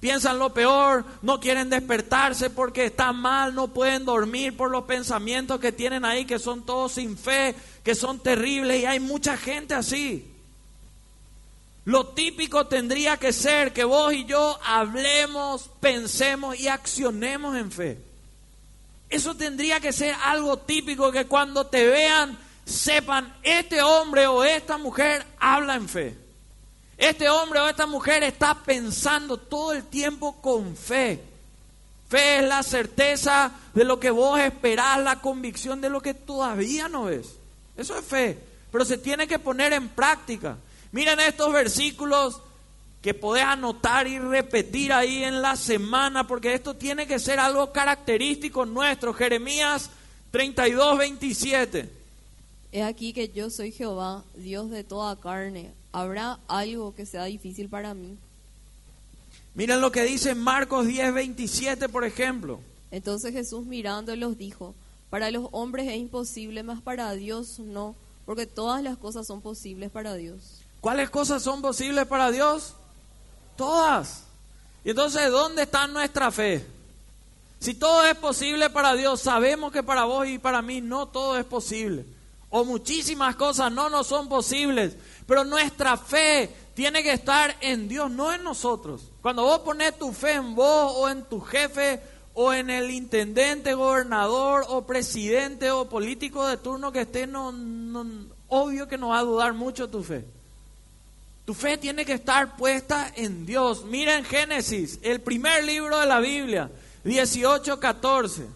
Piensan 0.00 0.38
lo 0.38 0.54
peor, 0.54 1.04
no 1.20 1.40
quieren 1.40 1.68
despertarse 1.68 2.48
porque 2.48 2.86
están 2.86 3.16
mal, 3.16 3.54
no 3.54 3.68
pueden 3.68 4.06
dormir 4.06 4.56
por 4.56 4.70
los 4.70 4.84
pensamientos 4.84 5.60
que 5.60 5.72
tienen 5.72 6.06
ahí, 6.06 6.24
que 6.24 6.38
son 6.38 6.64
todos 6.64 6.92
sin 6.92 7.18
fe, 7.18 7.54
que 7.84 7.94
son 7.94 8.18
terribles 8.18 8.80
y 8.80 8.86
hay 8.86 8.98
mucha 8.98 9.36
gente 9.36 9.74
así. 9.74 10.26
Lo 11.84 12.08
típico 12.08 12.66
tendría 12.66 13.18
que 13.18 13.32
ser 13.34 13.74
que 13.74 13.84
vos 13.84 14.12
y 14.14 14.24
yo 14.24 14.58
hablemos, 14.64 15.68
pensemos 15.80 16.58
y 16.58 16.68
accionemos 16.68 17.56
en 17.56 17.70
fe. 17.70 17.98
Eso 19.10 19.34
tendría 19.34 19.80
que 19.80 19.92
ser 19.92 20.14
algo 20.24 20.56
típico 20.58 21.12
que 21.12 21.26
cuando 21.26 21.66
te 21.66 21.86
vean 21.86 22.38
sepan, 22.64 23.34
este 23.42 23.82
hombre 23.82 24.26
o 24.28 24.44
esta 24.44 24.78
mujer 24.78 25.26
habla 25.38 25.74
en 25.74 25.88
fe. 25.88 26.19
Este 27.00 27.30
hombre 27.30 27.58
o 27.60 27.66
esta 27.66 27.86
mujer 27.86 28.22
está 28.22 28.54
pensando 28.54 29.38
todo 29.38 29.72
el 29.72 29.84
tiempo 29.84 30.36
con 30.42 30.76
fe. 30.76 31.18
Fe 32.10 32.40
es 32.40 32.44
la 32.44 32.62
certeza 32.62 33.52
de 33.72 33.84
lo 33.84 33.98
que 33.98 34.10
vos 34.10 34.38
esperás, 34.38 35.02
la 35.02 35.18
convicción 35.22 35.80
de 35.80 35.88
lo 35.88 36.02
que 36.02 36.12
todavía 36.12 36.90
no 36.90 37.04
ves. 37.04 37.36
Eso 37.74 37.98
es 37.98 38.04
fe, 38.04 38.38
pero 38.70 38.84
se 38.84 38.98
tiene 38.98 39.26
que 39.26 39.38
poner 39.38 39.72
en 39.72 39.88
práctica. 39.88 40.58
Miren 40.92 41.20
estos 41.20 41.50
versículos 41.54 42.38
que 43.00 43.14
podés 43.14 43.44
anotar 43.44 44.06
y 44.06 44.18
repetir 44.18 44.92
ahí 44.92 45.24
en 45.24 45.40
la 45.40 45.56
semana, 45.56 46.26
porque 46.26 46.52
esto 46.52 46.74
tiene 46.74 47.06
que 47.06 47.18
ser 47.18 47.40
algo 47.40 47.72
característico 47.72 48.66
nuestro. 48.66 49.14
Jeremías 49.14 49.88
32, 50.32 50.98
27. 50.98 51.90
He 52.72 52.82
aquí 52.82 53.14
que 53.14 53.30
yo 53.30 53.48
soy 53.48 53.72
Jehová, 53.72 54.22
Dios 54.34 54.68
de 54.68 54.84
toda 54.84 55.16
carne. 55.16 55.79
¿Habrá 55.92 56.38
algo 56.48 56.94
que 56.94 57.06
sea 57.06 57.24
difícil 57.24 57.68
para 57.68 57.94
mí? 57.94 58.16
Miren 59.54 59.80
lo 59.80 59.90
que 59.90 60.04
dice 60.04 60.34
Marcos 60.34 60.86
10, 60.86 61.12
27, 61.12 61.88
por 61.88 62.04
ejemplo. 62.04 62.60
Entonces 62.90 63.32
Jesús 63.32 63.66
mirándolos 63.66 64.38
dijo, 64.38 64.74
para 65.10 65.30
los 65.30 65.48
hombres 65.52 65.88
es 65.88 65.96
imposible, 65.96 66.62
mas 66.62 66.80
para 66.80 67.12
Dios 67.12 67.58
no, 67.58 67.96
porque 68.26 68.46
todas 68.46 68.82
las 68.82 68.96
cosas 68.96 69.26
son 69.26 69.40
posibles 69.40 69.90
para 69.90 70.14
Dios. 70.14 70.60
¿Cuáles 70.80 71.10
cosas 71.10 71.42
son 71.42 71.60
posibles 71.60 72.06
para 72.06 72.30
Dios? 72.30 72.74
Todas. 73.56 74.24
Y 74.84 74.90
entonces, 74.90 75.30
¿dónde 75.30 75.62
está 75.62 75.86
nuestra 75.86 76.30
fe? 76.30 76.64
Si 77.58 77.74
todo 77.74 78.06
es 78.06 78.14
posible 78.14 78.70
para 78.70 78.94
Dios, 78.94 79.20
sabemos 79.20 79.72
que 79.72 79.82
para 79.82 80.04
vos 80.04 80.26
y 80.26 80.38
para 80.38 80.62
mí 80.62 80.80
no 80.80 81.08
todo 81.08 81.36
es 81.36 81.44
posible. 81.44 82.06
O 82.48 82.64
muchísimas 82.64 83.36
cosas 83.36 83.70
no 83.70 83.90
nos 83.90 84.06
son 84.06 84.28
posibles. 84.28 84.96
Pero 85.30 85.44
nuestra 85.44 85.96
fe 85.96 86.50
tiene 86.74 87.04
que 87.04 87.12
estar 87.12 87.56
en 87.60 87.86
Dios, 87.86 88.10
no 88.10 88.32
en 88.32 88.42
nosotros. 88.42 89.12
Cuando 89.22 89.44
vos 89.44 89.60
pones 89.60 89.96
tu 89.96 90.10
fe 90.10 90.32
en 90.32 90.56
vos 90.56 90.92
o 90.96 91.08
en 91.08 91.22
tu 91.22 91.40
jefe 91.40 92.00
o 92.34 92.52
en 92.52 92.68
el 92.68 92.90
intendente, 92.90 93.74
gobernador 93.74 94.64
o 94.66 94.84
presidente 94.84 95.70
o 95.70 95.88
político 95.88 96.48
de 96.48 96.56
turno 96.56 96.90
que 96.90 97.02
esté, 97.02 97.28
no, 97.28 97.54
obvio 98.48 98.88
que 98.88 98.98
no 98.98 99.10
va 99.10 99.20
a 99.20 99.22
dudar 99.22 99.52
mucho 99.52 99.88
tu 99.88 100.02
fe. 100.02 100.24
Tu 101.44 101.54
fe 101.54 101.78
tiene 101.78 102.04
que 102.04 102.14
estar 102.14 102.56
puesta 102.56 103.12
en 103.14 103.46
Dios. 103.46 103.84
Mira 103.84 104.24
Génesis, 104.24 104.98
el 105.02 105.20
primer 105.20 105.62
libro 105.62 106.00
de 106.00 106.06
la 106.06 106.18
Biblia, 106.18 106.72
18, 107.04 107.78
14. 107.78 108.46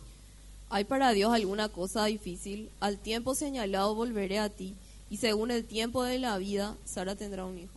¿Hay 0.71 0.83
para 0.83 1.13
Dios 1.13 1.33
alguna 1.33 1.69
cosa 1.69 2.07
difícil? 2.07 2.69
Al 2.81 2.99
tiempo 2.99 3.37
señalado 3.37 3.95
volveré 3.95 4.41
a 4.41 4.49
ti 4.49 4.75
y 5.15 5.17
según 5.17 5.53
el 5.53 5.65
tiempo 5.65 6.03
de 6.03 6.19
la 6.19 6.39
vida, 6.39 6.75
Sara 6.85 7.15
tendrá 7.15 7.45
un 7.45 7.57
hijo. 7.57 7.71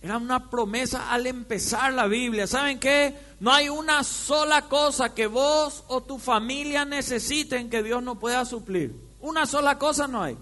Era 0.00 0.16
una 0.16 0.48
promesa 0.48 1.10
al 1.10 1.26
empezar 1.26 1.92
la 1.92 2.06
Biblia. 2.06 2.46
¿Saben 2.46 2.80
qué? 2.80 3.14
No 3.38 3.52
hay 3.52 3.68
una 3.68 4.02
sola 4.02 4.62
cosa 4.62 5.14
que 5.14 5.26
vos 5.26 5.84
o 5.88 6.00
tu 6.00 6.18
familia 6.18 6.86
necesiten 6.86 7.68
que 7.68 7.82
Dios 7.82 8.02
no 8.02 8.18
pueda 8.18 8.46
suplir. 8.46 8.98
Una 9.20 9.44
sola 9.44 9.78
cosa 9.78 10.08
no 10.08 10.22
hay. 10.22 10.38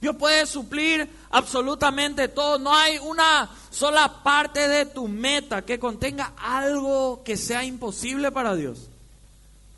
Dios 0.00 0.16
puede 0.16 0.46
suplir 0.46 1.06
absolutamente 1.30 2.28
todo. 2.28 2.58
No 2.58 2.74
hay 2.74 2.96
una 2.96 3.50
sola 3.70 4.22
parte 4.22 4.66
de 4.68 4.86
tu 4.86 5.06
meta 5.06 5.66
que 5.66 5.78
contenga 5.78 6.32
algo 6.38 7.22
que 7.22 7.36
sea 7.36 7.62
imposible 7.62 8.32
para 8.32 8.56
Dios. 8.56 8.88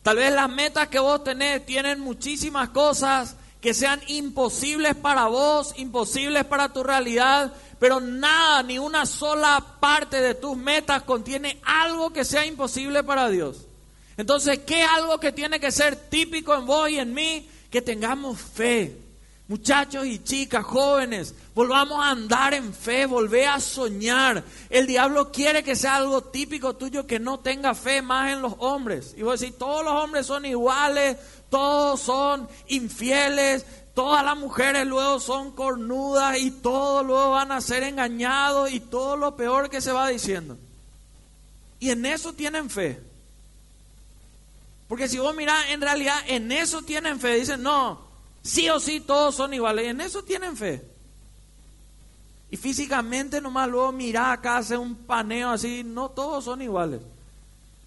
Tal 0.05 0.19
vez 0.19 0.33
las 0.33 0.49
metas 0.49 0.87
que 0.87 1.01
vos 1.01 1.25
tenés 1.25 1.67
tienen 1.67 1.99
muchísimas 1.99 2.69
cosas 2.69 3.35
que 3.64 3.72
sean 3.72 3.98
imposibles 4.09 4.94
para 4.94 5.27
vos, 5.27 5.72
imposibles 5.79 6.44
para 6.44 6.70
tu 6.74 6.83
realidad, 6.83 7.50
pero 7.79 7.98
nada, 7.98 8.62
ni 8.62 8.79
una 8.79 9.07
sola 9.07 9.79
parte 9.81 10.20
de 10.20 10.35
tus 10.35 10.55
metas 10.55 11.05
contiene 11.05 11.62
algo 11.64 12.12
que 12.12 12.27
sea 12.27 12.44
imposible 12.44 13.03
para 13.05 13.31
Dios. 13.31 13.64
Entonces, 14.18 14.59
¿qué 14.66 14.83
es 14.83 14.88
algo 14.90 15.18
que 15.18 15.33
tiene 15.33 15.61
que 15.61 15.72
ser 15.72 15.96
típico 15.96 16.55
en 16.55 16.66
vos 16.66 16.90
y 16.90 16.98
en 16.98 17.14
mí? 17.14 17.48
Que 17.70 17.81
tengamos 17.81 18.38
fe. 18.38 18.98
Muchachos 19.47 20.07
y 20.07 20.21
chicas, 20.21 20.65
jóvenes, 20.65 21.35
volvamos 21.55 22.03
a 22.03 22.11
andar 22.11 22.55
en 22.55 22.73
fe, 22.73 23.05
volver 23.05 23.49
a 23.49 23.61
soñar. 23.61 24.43
El 24.71 24.87
diablo 24.87 25.31
quiere 25.31 25.63
que 25.63 25.77
sea 25.77 25.97
algo 25.97 26.23
típico 26.23 26.77
tuyo 26.77 27.07
que 27.07 27.19
no 27.21 27.41
tenga 27.41 27.75
fe 27.75 28.01
más 28.01 28.33
en 28.33 28.41
los 28.41 28.55
hombres. 28.59 29.15
Y 29.19 29.23
vos 29.23 29.39
decís, 29.39 29.59
todos 29.59 29.85
los 29.85 29.93
hombres 29.93 30.25
son 30.25 30.47
iguales, 30.47 31.19
todos 31.51 32.01
son 32.01 32.49
infieles, 32.69 33.67
todas 33.95 34.25
las 34.25 34.39
mujeres 34.39 34.87
luego 34.87 35.21
son 35.21 35.53
cornudas 35.53 36.39
y 36.39 36.51
todos 36.51 37.05
luego 37.05 37.33
van 37.33 37.53
a 37.53 37.61
ser 37.61 37.83
engañados 37.83 38.73
y 38.73 38.81
todo 38.81 39.19
lo 39.19 39.37
peor 39.37 39.69
que 39.69 39.83
se 39.83 39.93
va 39.93 40.09
diciendo. 40.09 40.57
Y 41.81 41.91
en 41.91 42.07
eso 42.07 42.33
tienen 42.33 42.71
fe. 42.71 42.99
Porque 44.89 45.07
si 45.07 45.19
vos 45.19 45.37
mirás, 45.37 45.69
en 45.69 45.83
realidad 45.83 46.17
en 46.29 46.51
eso 46.51 46.81
tienen 46.81 47.21
fe. 47.21 47.35
Dicen, 47.35 47.63
no, 47.63 48.04
sí 48.45 48.69
o 48.69 48.79
sí 48.79 49.01
todos 49.01 49.35
son 49.35 49.53
iguales. 49.55 49.89
En 49.89 50.01
eso 50.01 50.23
tienen 50.23 50.57
fe. 50.57 50.85
Y 52.51 52.57
físicamente 52.57 53.41
nomás 53.41 53.69
luego 53.69 53.91
mirá 53.91 54.31
acá, 54.31 54.59
hace 54.59 54.77
un 54.77 54.95
paneo 54.95 55.51
así, 55.51 55.83
no 55.83 56.11
todos 56.11 56.45
son 56.45 56.63
iguales. 56.63 57.01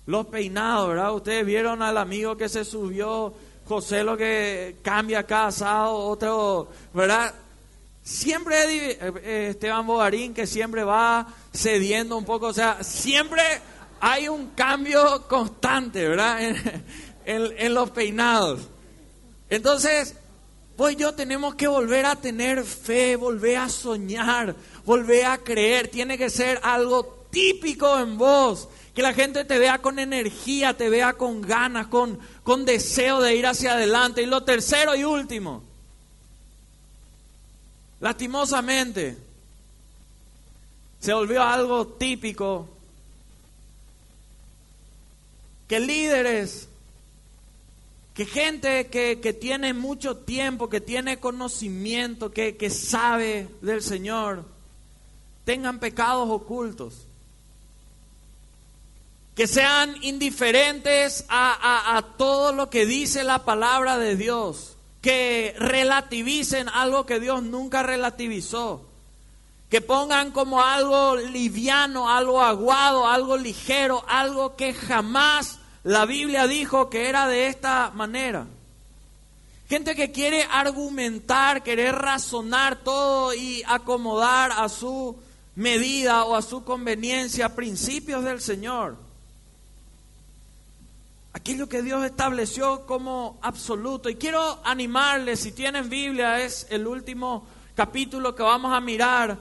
Los 0.05 0.25
peinados, 0.27 0.89
¿verdad? 0.89 1.13
Ustedes 1.13 1.45
vieron 1.45 1.81
al 1.81 1.97
amigo 1.97 2.35
que 2.35 2.49
se 2.49 2.65
subió 2.65 3.33
José 3.65 4.03
lo 4.03 4.17
que 4.17 4.77
cambia 4.81 5.23
cada 5.23 5.51
sábado, 5.51 5.95
otro, 5.95 6.69
¿verdad? 6.93 7.33
Siempre 8.03 8.91
eh, 8.91 9.49
Esteban 9.51 9.85
Bogarín 9.85 10.33
que 10.33 10.47
siempre 10.47 10.83
va 10.83 11.27
cediendo 11.53 12.17
un 12.17 12.25
poco, 12.25 12.47
o 12.47 12.53
sea, 12.53 12.83
siempre 12.83 13.41
hay 13.99 14.27
un 14.27 14.47
cambio 14.47 15.27
constante, 15.27 16.07
¿verdad? 16.07 16.39
En 17.29 17.73
los 17.73 17.89
peinados. 17.89 18.61
Entonces, 19.49 20.15
pues 20.77 20.95
yo 20.95 21.15
tenemos 21.15 21.55
que 21.55 21.67
volver 21.67 22.05
a 22.05 22.15
tener 22.15 22.63
fe, 22.63 23.15
volver 23.15 23.57
a 23.57 23.67
soñar, 23.67 24.55
volver 24.85 25.25
a 25.25 25.39
creer. 25.39 25.87
Tiene 25.87 26.19
que 26.19 26.29
ser 26.29 26.59
algo 26.61 27.25
típico 27.31 27.97
en 27.97 28.19
vos. 28.19 28.69
Que 28.93 29.01
la 29.01 29.13
gente 29.13 29.43
te 29.43 29.57
vea 29.57 29.79
con 29.79 29.97
energía, 29.97 30.77
te 30.77 30.89
vea 30.89 31.13
con 31.13 31.41
ganas, 31.41 31.87
con, 31.87 32.19
con 32.43 32.63
deseo 32.63 33.19
de 33.21 33.35
ir 33.35 33.47
hacia 33.47 33.73
adelante. 33.73 34.21
Y 34.21 34.27
lo 34.27 34.43
tercero 34.43 34.95
y 34.95 35.03
último, 35.03 35.63
lastimosamente, 37.99 39.17
se 40.99 41.11
volvió 41.11 41.41
algo 41.41 41.87
típico 41.87 42.69
que 45.67 45.79
líderes, 45.79 46.69
que 48.17 48.25
gente 48.25 48.87
que, 48.87 49.19
que 49.21 49.31
tiene 49.31 49.75
mucho 49.75 50.17
tiempo, 50.17 50.69
que 50.69 50.81
tiene 50.81 51.19
conocimiento, 51.19 52.31
que, 52.31 52.57
que 52.57 52.71
sabe 52.71 53.47
del 53.61 53.83
Señor, 53.83 54.43
tengan 55.45 55.79
pecados 55.79 56.27
ocultos 56.27 57.07
que 59.37 59.45
sean 59.45 59.95
indiferentes 60.01 61.25
a, 61.29 62.03
todo 62.17 62.53
lo 62.53 62.71
que 62.71 62.87
dice 62.87 63.23
la 63.23 63.45
palabra 63.45 63.99
de 63.99 64.15
Dios, 64.15 64.77
que 64.99 65.53
relativicen 65.59 66.67
algo 66.69 67.05
que 67.05 67.19
Dios 67.19 67.43
nunca 67.43 67.83
relativizó. 67.83 68.89
Que 69.69 69.79
pongan 69.79 70.31
como 70.31 70.63
algo 70.63 71.17
liviano, 71.17 72.09
algo 72.09 72.41
aguado, 72.41 73.05
algo 73.05 73.37
ligero, 73.37 74.03
algo 74.07 74.55
que 74.55 74.73
jamás 74.73 75.59
la 75.87 76.05
Biblia 76.05 76.47
dijo 76.47 76.89
que 76.89 77.07
era 77.07 77.29
de 77.29 77.47
esta 77.47 77.91
manera. 77.91 78.45
Gente 79.69 79.95
que 79.95 80.11
quiere 80.11 80.43
argumentar, 80.43 81.63
querer 81.63 81.95
razonar 81.95 82.83
todo 82.83 83.33
y 83.33 83.63
acomodar 83.65 84.51
a 84.51 84.67
su 84.67 85.15
medida 85.55 86.25
o 86.25 86.35
a 86.35 86.41
su 86.41 86.65
conveniencia 86.65 87.55
principios 87.55 88.25
del 88.25 88.41
Señor. 88.41 88.97
Aquello 91.31 91.69
que 91.69 91.81
Dios 91.81 92.03
estableció 92.03 92.85
como 92.85 93.37
absoluto. 93.41 94.09
Y 94.09 94.15
quiero 94.15 94.59
animarles, 94.65 95.39
si 95.39 95.53
tienen 95.53 95.89
Biblia, 95.89 96.41
es 96.41 96.67
el 96.69 96.85
último 96.85 97.47
capítulo 97.75 98.35
que 98.35 98.43
vamos 98.43 98.73
a 98.73 98.81
mirar, 98.81 99.37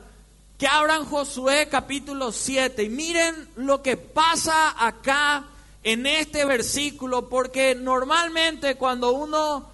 que 0.56 0.68
abran 0.68 1.06
Josué 1.06 1.66
capítulo 1.68 2.30
7 2.30 2.84
y 2.84 2.88
miren 2.88 3.48
lo 3.56 3.82
que 3.82 3.96
pasa 3.96 4.76
acá 4.78 5.44
en 5.86 6.04
este 6.04 6.44
versículo, 6.44 7.28
porque 7.28 7.76
normalmente 7.76 8.74
cuando 8.74 9.12
uno 9.12 9.70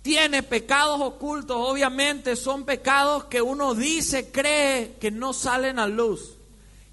tiene 0.00 0.42
pecados 0.42 0.98
ocultos, 1.02 1.54
obviamente 1.60 2.34
son 2.34 2.64
pecados 2.64 3.24
que 3.24 3.42
uno 3.42 3.74
dice, 3.74 4.30
cree 4.32 4.96
que 4.98 5.10
no 5.10 5.34
salen 5.34 5.78
a 5.78 5.86
luz, 5.86 6.30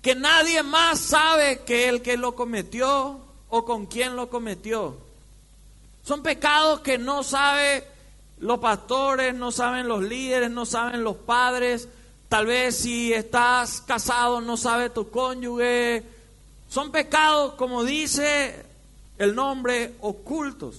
que 0.02 0.16
nadie 0.16 0.64
más 0.64 1.00
sabe 1.00 1.62
que 1.62 1.88
el 1.88 2.02
que 2.02 2.18
lo 2.18 2.36
cometió 2.36 3.22
o 3.48 3.64
con 3.64 3.86
quién 3.86 4.18
lo 4.18 4.30
cometió. 4.30 4.98
Son 6.04 6.22
pecados 6.22 6.82
que 6.82 6.98
no 6.98 7.24
saben 7.24 7.86
los 8.40 8.60
pastores, 8.60 9.34
no 9.34 9.54
saben 9.54 9.88
los 9.88 10.04
líderes, 10.04 10.52
no 10.52 10.66
saben 10.66 11.06
los 11.06 11.16
padres. 11.16 11.88
Tal 12.28 12.46
vez 12.46 12.80
si 12.80 13.14
estás 13.14 13.80
casado 13.80 14.42
no 14.42 14.58
sabe 14.58 14.90
tu 14.90 15.10
cónyuge. 15.10 16.17
Son 16.70 16.92
pecados, 16.92 17.54
como 17.54 17.84
dice 17.84 18.66
el 19.18 19.36
nombre, 19.36 19.94
ocultos. 20.02 20.76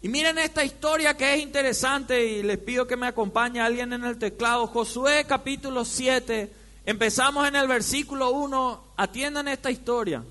Y 0.00 0.08
miren 0.08 0.38
esta 0.38 0.64
historia 0.64 1.16
que 1.16 1.34
es 1.34 1.42
interesante 1.42 2.24
y 2.24 2.42
les 2.42 2.58
pido 2.58 2.86
que 2.86 2.96
me 2.96 3.08
acompañe 3.08 3.60
alguien 3.60 3.92
en 3.92 4.04
el 4.04 4.18
teclado. 4.18 4.66
Josué 4.68 5.24
capítulo 5.26 5.84
7, 5.84 6.52
empezamos 6.86 7.48
en 7.48 7.56
el 7.56 7.66
versículo 7.66 8.30
1, 8.30 8.80
atiendan 8.96 9.48
esta 9.48 9.70
historia. 9.70 10.22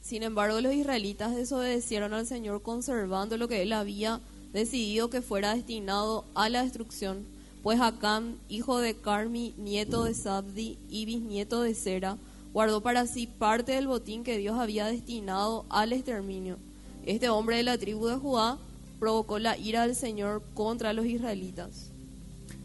Sin 0.00 0.22
embargo, 0.22 0.60
los 0.60 0.72
israelitas 0.72 1.36
desobedecieron 1.36 2.14
al 2.14 2.26
Señor 2.26 2.62
conservando 2.62 3.36
lo 3.36 3.46
que 3.46 3.62
él 3.62 3.72
había 3.72 4.20
decidido 4.52 5.10
que 5.10 5.20
fuera 5.20 5.54
destinado 5.54 6.24
a 6.34 6.48
la 6.48 6.62
destrucción, 6.62 7.26
pues 7.62 7.80
Acán, 7.80 8.38
hijo 8.48 8.78
de 8.78 8.96
Carmi, 8.96 9.54
nieto 9.58 10.04
de 10.04 10.14
Sabdi 10.14 10.78
y 10.88 11.04
bisnieto 11.04 11.60
de 11.60 11.74
Sera, 11.74 12.16
guardó 12.56 12.80
para 12.80 13.06
sí 13.06 13.26
parte 13.26 13.72
del 13.72 13.86
botín 13.86 14.24
que 14.24 14.38
Dios 14.38 14.58
había 14.58 14.86
destinado 14.86 15.66
al 15.68 15.92
exterminio. 15.92 16.56
Este 17.04 17.28
hombre 17.28 17.58
de 17.58 17.64
la 17.64 17.76
tribu 17.76 18.06
de 18.06 18.16
Judá 18.16 18.56
provocó 18.98 19.38
la 19.38 19.58
ira 19.58 19.82
del 19.86 19.94
Señor 19.94 20.42
contra 20.54 20.94
los 20.94 21.04
israelitas. 21.04 21.90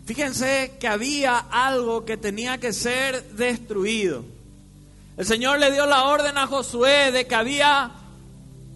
Fíjense 0.06 0.78
que 0.80 0.88
había 0.88 1.38
algo 1.38 2.06
que 2.06 2.16
tenía 2.16 2.58
que 2.58 2.72
ser 2.72 3.22
destruido. 3.34 4.24
El 5.18 5.26
Señor 5.26 5.60
le 5.60 5.74
dio 5.74 5.86
la 5.86 6.06
orden 6.06 6.38
a 6.38 6.48
Josué 6.48 7.12
de 7.12 7.28
que 7.28 7.36
había 7.36 7.92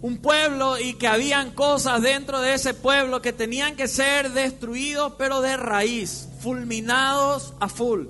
un 0.02 0.18
pueblo 0.18 0.78
y 0.78 0.98
que 0.98 1.06
habían 1.06 1.52
cosas 1.52 2.02
dentro 2.02 2.42
de 2.42 2.52
ese 2.52 2.74
pueblo 2.74 3.22
que 3.22 3.32
tenían 3.32 3.74
que 3.74 3.88
ser 3.88 4.32
destruidos, 4.32 5.14
pero 5.16 5.40
de 5.40 5.56
raíz, 5.56 6.28
fulminados 6.40 7.54
a 7.58 7.70
full. 7.70 8.04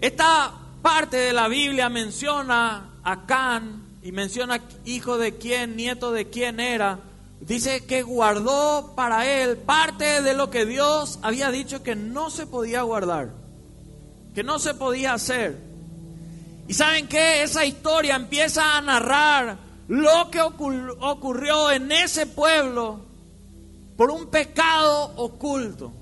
Esta 0.00 0.57
parte 0.82 1.16
de 1.16 1.32
la 1.32 1.48
Biblia 1.48 1.88
menciona 1.88 2.90
a 3.02 3.26
Can, 3.26 3.88
y 4.02 4.12
menciona 4.12 4.62
hijo 4.84 5.18
de 5.18 5.36
quién, 5.36 5.76
nieto 5.76 6.12
de 6.12 6.30
quién 6.30 6.60
era, 6.60 7.00
dice 7.40 7.84
que 7.84 8.02
guardó 8.02 8.94
para 8.94 9.26
él 9.26 9.58
parte 9.58 10.22
de 10.22 10.34
lo 10.34 10.50
que 10.50 10.64
Dios 10.64 11.18
había 11.22 11.50
dicho 11.50 11.82
que 11.82 11.94
no 11.94 12.30
se 12.30 12.46
podía 12.46 12.82
guardar, 12.82 13.34
que 14.34 14.42
no 14.42 14.58
se 14.58 14.74
podía 14.74 15.14
hacer. 15.14 15.58
Y 16.68 16.74
saben 16.74 17.08
que 17.08 17.42
esa 17.42 17.64
historia 17.64 18.16
empieza 18.16 18.76
a 18.76 18.80
narrar 18.80 19.58
lo 19.88 20.30
que 20.30 20.40
ocurrió 20.40 21.70
en 21.70 21.90
ese 21.90 22.26
pueblo 22.26 23.00
por 23.96 24.10
un 24.10 24.26
pecado 24.28 25.12
oculto. 25.16 25.92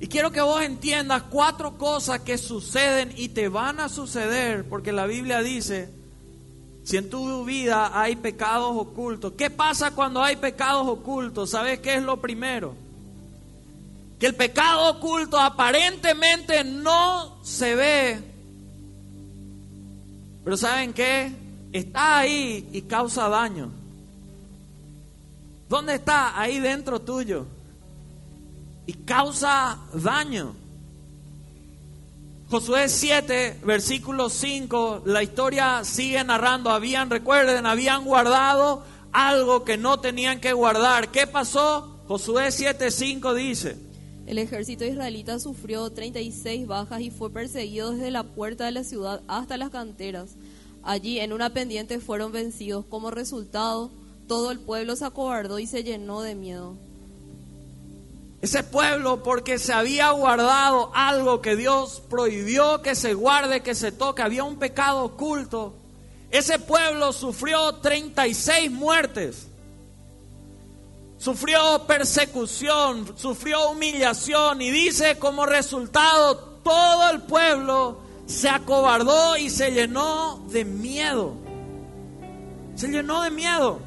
Y 0.00 0.06
quiero 0.08 0.30
que 0.32 0.40
vos 0.40 0.62
entiendas 0.62 1.22
cuatro 1.30 1.78
cosas 1.78 2.20
que 2.20 2.36
suceden 2.36 3.12
y 3.16 3.28
te 3.28 3.48
van 3.48 3.80
a 3.80 3.88
suceder, 3.88 4.68
porque 4.68 4.92
la 4.92 5.06
Biblia 5.06 5.40
dice 5.40 5.88
si 6.84 6.98
en 6.98 7.08
tu 7.08 7.44
vida 7.46 7.98
hay 7.98 8.14
pecados 8.14 8.76
ocultos, 8.76 9.32
¿qué 9.38 9.48
pasa 9.48 9.92
cuando 9.92 10.22
hay 10.22 10.36
pecados 10.36 10.86
ocultos? 10.86 11.50
¿Sabes 11.50 11.80
qué 11.80 11.94
es 11.94 12.02
lo 12.02 12.20
primero? 12.20 12.74
Que 14.18 14.26
el 14.26 14.34
pecado 14.34 14.90
oculto 14.90 15.40
aparentemente 15.40 16.62
no 16.62 17.42
se 17.42 17.74
ve. 17.74 18.20
Pero 20.44 20.56
¿saben 20.58 20.92
qué? 20.92 21.32
Está 21.72 22.18
ahí 22.18 22.68
y 22.70 22.82
causa 22.82 23.30
daño. 23.30 23.70
¿Dónde 25.68 25.94
está? 25.94 26.38
Ahí 26.38 26.60
dentro 26.60 27.00
tuyo. 27.00 27.46
Y 28.86 28.92
causa 28.92 29.78
daño. 29.92 30.54
Josué 32.50 32.88
7, 32.88 33.60
versículo 33.64 34.28
5, 34.28 35.02
la 35.06 35.22
historia 35.22 35.82
sigue 35.82 36.22
narrando, 36.22 36.70
habían, 36.70 37.10
recuerden, 37.10 37.66
habían 37.66 38.04
guardado 38.04 38.84
algo 39.12 39.64
que 39.64 39.76
no 39.78 39.98
tenían 39.98 40.40
que 40.40 40.52
guardar. 40.52 41.10
¿Qué 41.10 41.26
pasó? 41.26 42.02
Josué 42.06 42.52
7, 42.52 42.90
5 42.90 43.34
dice. 43.34 43.76
El 44.26 44.38
ejército 44.38 44.84
israelita 44.84 45.38
sufrió 45.38 45.90
36 45.90 46.66
bajas 46.66 47.00
y 47.00 47.10
fue 47.10 47.30
perseguido 47.30 47.92
desde 47.92 48.10
la 48.10 48.22
puerta 48.22 48.64
de 48.64 48.72
la 48.72 48.84
ciudad 48.84 49.22
hasta 49.26 49.56
las 49.56 49.70
canteras. 49.70 50.36
Allí 50.82 51.20
en 51.20 51.32
una 51.32 51.52
pendiente 51.52 51.98
fueron 51.98 52.32
vencidos. 52.32 52.84
Como 52.86 53.10
resultado, 53.10 53.90
todo 54.26 54.50
el 54.50 54.60
pueblo 54.60 54.96
se 54.96 55.04
acobardó 55.04 55.58
y 55.58 55.66
se 55.66 55.82
llenó 55.82 56.22
de 56.22 56.34
miedo. 56.34 56.76
Ese 58.44 58.62
pueblo 58.62 59.22
porque 59.22 59.58
se 59.58 59.72
había 59.72 60.10
guardado 60.10 60.90
algo 60.92 61.40
que 61.40 61.56
Dios 61.56 62.02
prohibió 62.10 62.82
que 62.82 62.94
se 62.94 63.14
guarde, 63.14 63.62
que 63.62 63.74
se 63.74 63.90
toque, 63.90 64.20
había 64.20 64.44
un 64.44 64.58
pecado 64.58 65.02
oculto. 65.02 65.72
Ese 66.30 66.58
pueblo 66.58 67.14
sufrió 67.14 67.76
36 67.76 68.70
muertes. 68.70 69.46
Sufrió 71.16 71.86
persecución, 71.86 73.14
sufrió 73.16 73.70
humillación 73.70 74.60
y 74.60 74.70
dice 74.70 75.18
como 75.18 75.46
resultado 75.46 76.36
todo 76.62 77.12
el 77.12 77.22
pueblo 77.22 78.00
se 78.26 78.50
acobardó 78.50 79.38
y 79.38 79.48
se 79.48 79.70
llenó 79.70 80.44
de 80.50 80.66
miedo. 80.66 81.32
Se 82.74 82.88
llenó 82.88 83.22
de 83.22 83.30
miedo. 83.30 83.78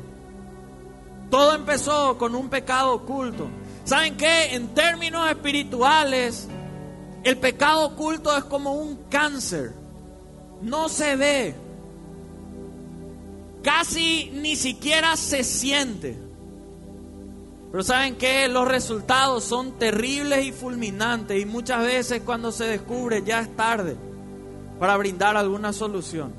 Todo 1.29 1.53
empezó 1.53 2.17
con 2.17 2.33
un 2.33 2.49
pecado 2.49 2.95
oculto. 2.95 3.47
¿Saben 3.87 4.17
qué? 4.17 4.53
En 4.53 4.67
términos 4.73 5.29
espirituales, 5.29 6.49
el 7.23 7.37
pecado 7.37 7.85
oculto 7.85 8.37
es 8.37 8.43
como 8.43 8.73
un 8.73 8.97
cáncer. 9.09 9.71
No 10.61 10.89
se 10.89 11.15
ve. 11.15 11.55
Casi 13.63 14.29
ni 14.33 14.57
siquiera 14.57 15.15
se 15.15 15.41
siente. 15.45 16.19
Pero 17.71 17.81
¿saben 17.81 18.17
qué? 18.17 18.49
Los 18.49 18.67
resultados 18.67 19.45
son 19.45 19.79
terribles 19.79 20.45
y 20.45 20.51
fulminantes 20.51 21.41
y 21.41 21.45
muchas 21.45 21.81
veces 21.81 22.23
cuando 22.25 22.51
se 22.51 22.65
descubre 22.65 23.23
ya 23.25 23.39
es 23.39 23.55
tarde 23.55 23.95
para 24.81 24.97
brindar 24.97 25.37
alguna 25.37 25.71
solución. 25.71 26.33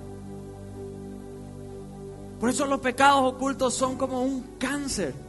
Por 2.39 2.51
eso 2.51 2.67
los 2.67 2.81
pecados 2.81 3.23
ocultos 3.23 3.73
son 3.73 3.97
como 3.97 4.21
un 4.21 4.43
cáncer. 4.59 5.28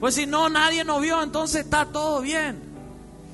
Pues 0.00 0.14
si 0.14 0.26
no, 0.26 0.48
nadie 0.48 0.84
nos 0.84 1.00
vio, 1.00 1.22
entonces 1.22 1.64
está 1.64 1.86
todo 1.86 2.20
bien. 2.20 2.60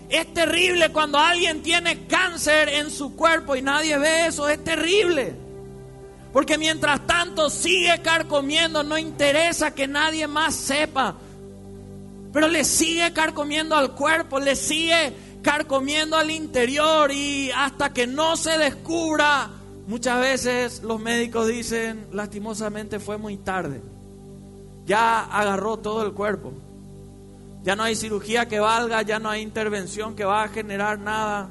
Es 0.09 0.33
terrible 0.35 0.91
cuando 0.91 1.19
alguien 1.19 1.63
tiene 1.63 2.07
cáncer 2.07 2.69
en 2.69 2.91
su 2.91 3.17
cuerpo 3.17 3.57
y 3.57 3.63
nadie 3.63 3.99
ve 3.99 4.27
eso, 4.27 4.49
es 4.49 4.63
terrible. 4.63 5.35
Porque 6.33 6.57
mientras 6.59 7.07
tanto 7.07 7.51
sigue 7.51 8.01
carcomiendo, 8.03 8.83
no 8.83 8.97
interesa 8.97 9.75
que 9.75 9.87
nadie 9.89 10.27
más 10.27 10.55
sepa. 10.55 11.17
Pero 12.33 12.49
le 12.49 12.65
sigue 12.65 13.13
carcomiendo 13.13 13.77
al 13.77 13.93
cuerpo, 13.93 14.39
le 14.39 14.57
sigue 14.57 15.13
carcomiendo 15.43 16.17
al 16.17 16.31
interior 16.31 17.11
y 17.11 17.51
hasta 17.51 17.93
que 17.93 18.07
no 18.07 18.37
se 18.37 18.57
descubra, 18.57 19.51
muchas 19.87 20.21
veces 20.21 20.83
los 20.83 21.01
médicos 21.01 21.49
dicen, 21.49 22.07
lastimosamente 22.13 23.01
fue 23.01 23.19
muy 23.19 23.37
tarde. 23.37 23.83
Ya 24.85 25.25
agarró 25.25 25.77
todo 25.79 26.05
el 26.05 26.13
cuerpo. 26.13 26.53
Ya 27.63 27.77
no 27.77 27.85
hay 27.85 27.95
cirugía 27.95 28.49
que 28.49 28.59
valga, 28.59 29.03
ya 29.03 29.19
no 29.19 29.31
hay 29.31 29.43
intervención 29.43 30.17
que 30.17 30.25
va 30.25 30.43
a 30.43 30.49
generar 30.49 30.99
nada. 30.99 31.49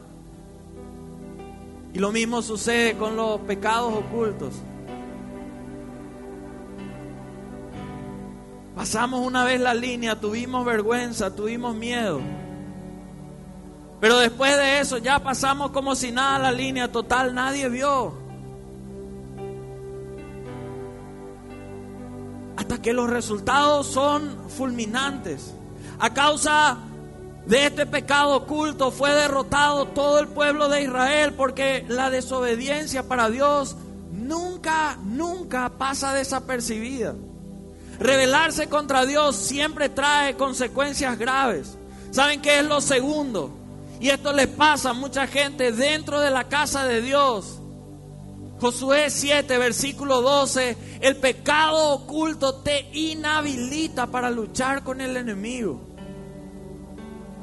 Y 1.94 2.00
lo 2.00 2.12
mismo 2.12 2.42
sucede 2.42 2.98
con 2.98 3.16
los 3.16 3.40
pecados 3.42 3.94
ocultos. 3.94 4.54
Pasamos 8.76 9.26
una 9.26 9.44
vez 9.44 9.60
la 9.60 9.74
línea, 9.74 10.20
tuvimos 10.20 10.66
vergüenza, 10.66 11.36
tuvimos 11.36 11.76
miedo. 11.76 12.22
Pero 14.00 14.18
después 14.18 14.58
de 14.58 14.80
eso 14.80 14.98
ya 14.98 15.20
pasamos 15.20 15.72
como 15.72 15.96
si 15.96 16.12
nada 16.12 16.40
la 16.40 16.52
línea 16.52 16.92
total, 16.92 17.36
nadie 17.36 17.70
vio. 17.70 18.21
Que 22.80 22.94
los 22.94 23.10
resultados 23.10 23.88
son 23.88 24.50
fulminantes. 24.50 25.54
A 26.00 26.14
causa 26.14 26.78
de 27.46 27.66
este 27.66 27.86
pecado 27.86 28.36
oculto 28.38 28.92
fue 28.92 29.12
derrotado 29.14 29.88
todo 29.88 30.20
el 30.20 30.28
pueblo 30.28 30.70
de 30.70 30.84
Israel 30.84 31.34
porque 31.34 31.86
la 31.90 32.10
desobediencia 32.10 33.04
para 33.04 33.30
Dios 33.30 33.76
nunca, 34.12 34.98
nunca 35.04 35.70
pasa 35.78 36.14
desapercibida. 36.14 37.16
Rebelarse 38.00 38.68
contra 38.68 39.06
Dios 39.06 39.36
siempre 39.36 39.90
trae 39.90 40.36
consecuencias 40.36 41.20
graves. 41.20 41.78
¿Saben 42.12 42.42
qué 42.42 42.60
es 42.60 42.66
lo 42.66 42.82
segundo? 42.82 43.52
Y 44.00 44.10
esto 44.10 44.34
le 44.34 44.48
pasa 44.48 44.90
a 44.90 44.94
mucha 44.94 45.28
gente 45.28 45.72
dentro 45.72 46.20
de 46.20 46.32
la 46.32 46.46
casa 46.46 46.86
de 46.86 47.02
Dios. 47.02 47.61
Josué 48.62 49.10
7, 49.10 49.58
versículo 49.58 50.22
12, 50.22 50.78
el 51.00 51.16
pecado 51.16 51.94
oculto 51.94 52.58
te 52.58 52.92
inhabilita 52.94 54.06
para 54.06 54.30
luchar 54.30 54.84
con 54.84 55.02
el 55.02 55.18
enemigo. 55.18 55.82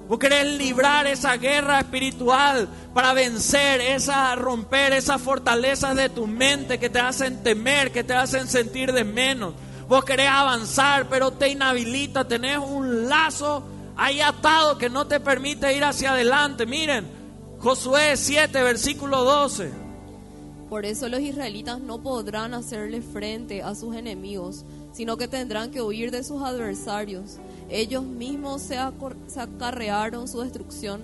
Vos 0.08 0.16
querés 0.20 0.46
librar 0.46 1.08
esa 1.08 1.36
guerra 1.36 1.80
espiritual 1.80 2.68
para 2.94 3.14
vencer, 3.14 3.80
esa 3.80 4.36
romper 4.36 4.92
esas 4.92 5.20
fortalezas 5.20 5.96
de 5.96 6.08
tu 6.08 6.28
mente 6.28 6.78
que 6.78 6.88
te 6.88 7.00
hacen 7.00 7.42
temer, 7.42 7.90
que 7.90 8.04
te 8.04 8.14
hacen 8.14 8.46
sentir 8.46 8.92
de 8.92 9.02
menos. 9.02 9.54
Vos 9.88 10.04
querés 10.04 10.28
avanzar, 10.28 11.08
pero 11.08 11.32
te 11.32 11.48
inhabilita, 11.48 12.28
tenés 12.28 12.58
un 12.58 13.08
lazo 13.08 13.64
ahí 13.96 14.20
atado 14.20 14.78
que 14.78 14.88
no 14.88 15.08
te 15.08 15.18
permite 15.18 15.76
ir 15.76 15.82
hacia 15.82 16.12
adelante. 16.12 16.64
Miren, 16.64 17.10
Josué 17.58 18.16
7, 18.16 18.62
versículo 18.62 19.24
12. 19.24 19.87
Por 20.68 20.84
eso 20.84 21.08
los 21.08 21.20
israelitas 21.20 21.80
no 21.80 22.02
podrán 22.02 22.54
hacerle 22.54 23.00
frente 23.00 23.62
a 23.62 23.74
sus 23.74 23.96
enemigos, 23.96 24.64
sino 24.92 25.16
que 25.16 25.28
tendrán 25.28 25.70
que 25.70 25.82
huir 25.82 26.10
de 26.10 26.22
sus 26.22 26.42
adversarios 26.42 27.38
ellos 27.70 28.04
mismos 28.04 28.62
se, 28.62 28.78
acarrearon 28.78 30.26
su 30.26 30.40
destrucción, 30.40 31.02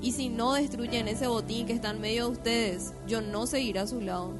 y 0.00 0.12
si 0.12 0.28
no 0.28 0.52
destruyen 0.52 1.08
ese 1.08 1.26
botín 1.26 1.66
que 1.66 1.72
está 1.72 1.90
en 1.90 2.00
medio 2.00 2.26
de 2.26 2.32
ustedes, 2.32 2.92
yo 3.08 3.20
no 3.20 3.46
seguiré 3.46 3.80
a 3.80 3.86
su 3.86 4.00
lado. 4.00 4.32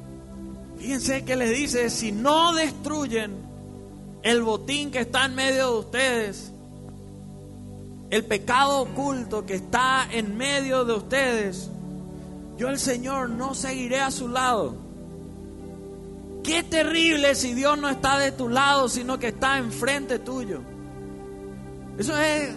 Fíjense 0.77 1.25
que 1.25 1.35
les 1.35 1.57
dice, 1.57 1.89
si 1.89 2.11
no 2.11 2.53
destruyen 2.53 3.33
el 4.21 4.41
botín 4.43 4.91
que 4.91 4.99
está 4.99 5.25
en 5.25 5.35
medio 5.35 5.71
de 5.71 5.79
ustedes, 5.79 6.51
el 8.09 8.23
pecado 8.23 8.81
oculto 8.81 9.45
que 9.45 9.55
está 9.55 10.07
en 10.11 10.37
medio 10.37 10.85
de 10.85 10.93
ustedes, 10.93 11.69
yo 12.57 12.69
el 12.69 12.79
Señor 12.79 13.29
no 13.29 13.53
seguiré 13.53 14.01
a 14.01 14.11
su 14.11 14.27
lado. 14.27 14.75
Qué 16.43 16.63
terrible 16.63 17.35
si 17.35 17.53
Dios 17.53 17.77
no 17.77 17.89
está 17.89 18.19
de 18.19 18.31
tu 18.31 18.49
lado, 18.49 18.87
sino 18.87 19.17
que 19.17 19.29
está 19.29 19.57
enfrente 19.57 20.19
tuyo. 20.19 20.61
Eso 21.97 22.17
es, 22.19 22.53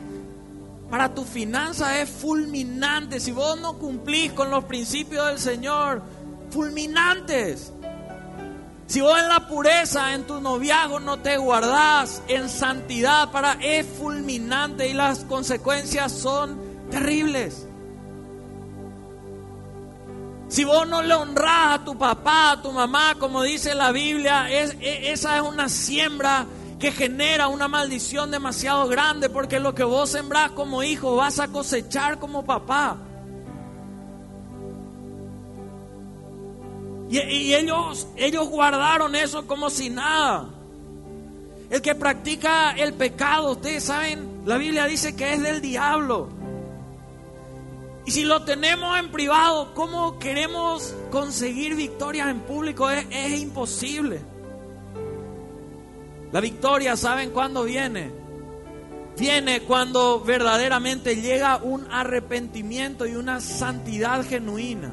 para 0.91 1.15
tu 1.15 1.25
finanza 1.25 2.01
es 2.01 2.11
fulminante. 2.11 3.19
Si 3.19 3.33
vos 3.33 3.59
no 3.61 3.79
cumplís 3.79 4.33
con 4.33 4.51
los 4.51 4.65
principios 4.65 5.27
del 5.29 5.39
Señor, 5.39 6.03
fulminantes. 6.51 7.73
Si 8.87 9.01
vos 9.01 9.19
en 9.19 9.29
la 9.29 9.47
pureza, 9.47 10.15
en 10.15 10.27
tu 10.27 10.41
noviazgo 10.41 10.99
no 11.01 11.19
te 11.19 11.37
guardás, 11.37 12.23
en 12.29 12.49
santidad, 12.49 13.31
para 13.31 13.53
es 13.55 13.87
fulminante 13.87 14.89
y 14.89 14.95
las 14.95 15.21
consecuencias 15.21 16.11
son 16.13 16.59
terribles. 16.91 17.68
Si 20.49 20.65
vos 20.65 20.89
no 20.89 21.03
le 21.03 21.15
honrás 21.15 21.81
a 21.81 21.85
tu 21.85 21.97
papá, 21.99 22.53
a 22.53 22.63
tu 22.63 22.73
mamá, 22.73 23.17
como 23.19 23.43
dice 23.43 23.75
la 23.75 23.93
Biblia, 23.93 24.51
es, 24.51 24.77
esa 24.81 25.37
es 25.37 25.43
una 25.43 25.69
siembra 25.69 26.47
que 26.79 26.91
genera 26.91 27.49
una 27.49 27.69
maldición 27.69 28.31
demasiado 28.31 28.89
grande 28.89 29.29
porque 29.29 29.61
lo 29.61 29.75
que 29.75 29.85
vos 29.85 30.11
sembrás 30.11 30.53
como 30.53 30.83
hijo 30.83 31.17
vas 31.17 31.39
a 31.39 31.49
cosechar 31.49 32.19
como 32.19 32.47
papá. 32.47 32.97
Y, 37.11 37.19
y, 37.19 37.55
ellos, 37.55 38.07
ellos 38.17 38.49
guardaron 38.49 39.15
eso 39.17 39.47
como 39.47 39.69
si 39.69 39.91
nada. 39.91 40.49
El 41.69 41.83
que 41.83 41.95
practica 41.95 42.73
el 42.73 42.95
pecado, 42.95 43.53
ustedes 43.53 43.85
saben, 43.85 44.43
la 44.47 44.57
Biblia 44.57 44.87
dice 44.87 45.15
que 45.15 45.35
es 45.35 45.43
del 45.43 45.61
diablo. 45.61 46.38
Y 48.09 48.11
si 48.11 48.25
lo 48.25 48.43
tenemos 48.43 48.99
en 48.99 49.11
privado, 49.11 49.75
¿cómo 49.75 50.19
queremos 50.19 50.95
conseguir 51.11 51.75
victorias 51.75 52.29
en 52.29 52.41
público? 52.41 52.89
Es, 52.89 53.39
imposible. 53.39 54.23
La 56.33 56.41
victoria, 56.41 56.97
¿saben 56.97 57.33
cuándo 57.33 57.65
viene? 57.65 58.11
Viene 59.19 59.61
cuando 59.61 60.23
verdaderamente 60.23 61.17
llega 61.21 61.59
un 61.59 61.87
arrepentimiento 61.93 63.07
y 63.07 63.15
una 63.15 63.43
santidad 63.43 64.25
genuina. 64.25 64.91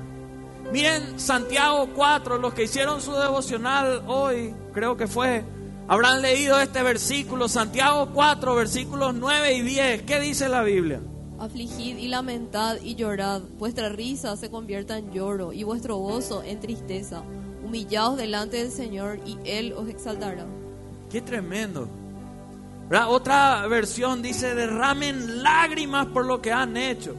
Miren 0.74 1.18
Santiago 1.18 1.92
4, 1.96 2.38
los 2.38 2.54
que 2.54 2.64
hicieron 2.64 3.02
su 3.02 3.14
devocional 3.14 4.04
hoy, 4.08 4.54
creo 4.74 4.98
que 4.98 5.08
fue, 5.08 5.46
habrán 5.88 6.22
leído 6.22 6.60
este 6.60 6.84
versículo, 6.84 7.48
Santiago 7.48 8.10
4, 8.14 8.56
versículos 8.56 9.16
9 9.16 9.54
y 9.54 9.62
10. 9.62 10.02
¿Qué 10.02 10.20
dice 10.20 10.50
la 10.50 10.64
Biblia? 10.64 11.00
Afligid 11.38 11.98
y 11.98 12.08
lamentad 12.08 12.78
y 12.82 12.96
llorad, 12.96 13.42
vuestra 13.58 13.90
risa 13.90 14.38
se 14.38 14.50
convierta 14.50 14.98
en 14.98 15.12
lloro 15.12 15.52
y 15.52 15.64
vuestro 15.64 15.98
gozo 15.98 16.42
en 16.44 16.60
tristeza. 16.62 17.24
Humillaos 17.64 18.16
delante 18.16 18.58
del 18.58 18.72
Señor 18.72 19.20
y 19.26 19.38
Él 19.44 19.74
os 19.74 19.90
exaltará. 19.90 20.46
Qué 21.10 21.22
tremendo. 21.22 21.90
Otra 23.08 23.68
versión 23.68 24.22
dice, 24.22 24.56
derramen 24.56 25.44
lágrimas 25.44 26.06
por 26.08 26.26
lo 26.26 26.42
que 26.42 26.54
han 26.54 26.78
hecho. 26.78 27.16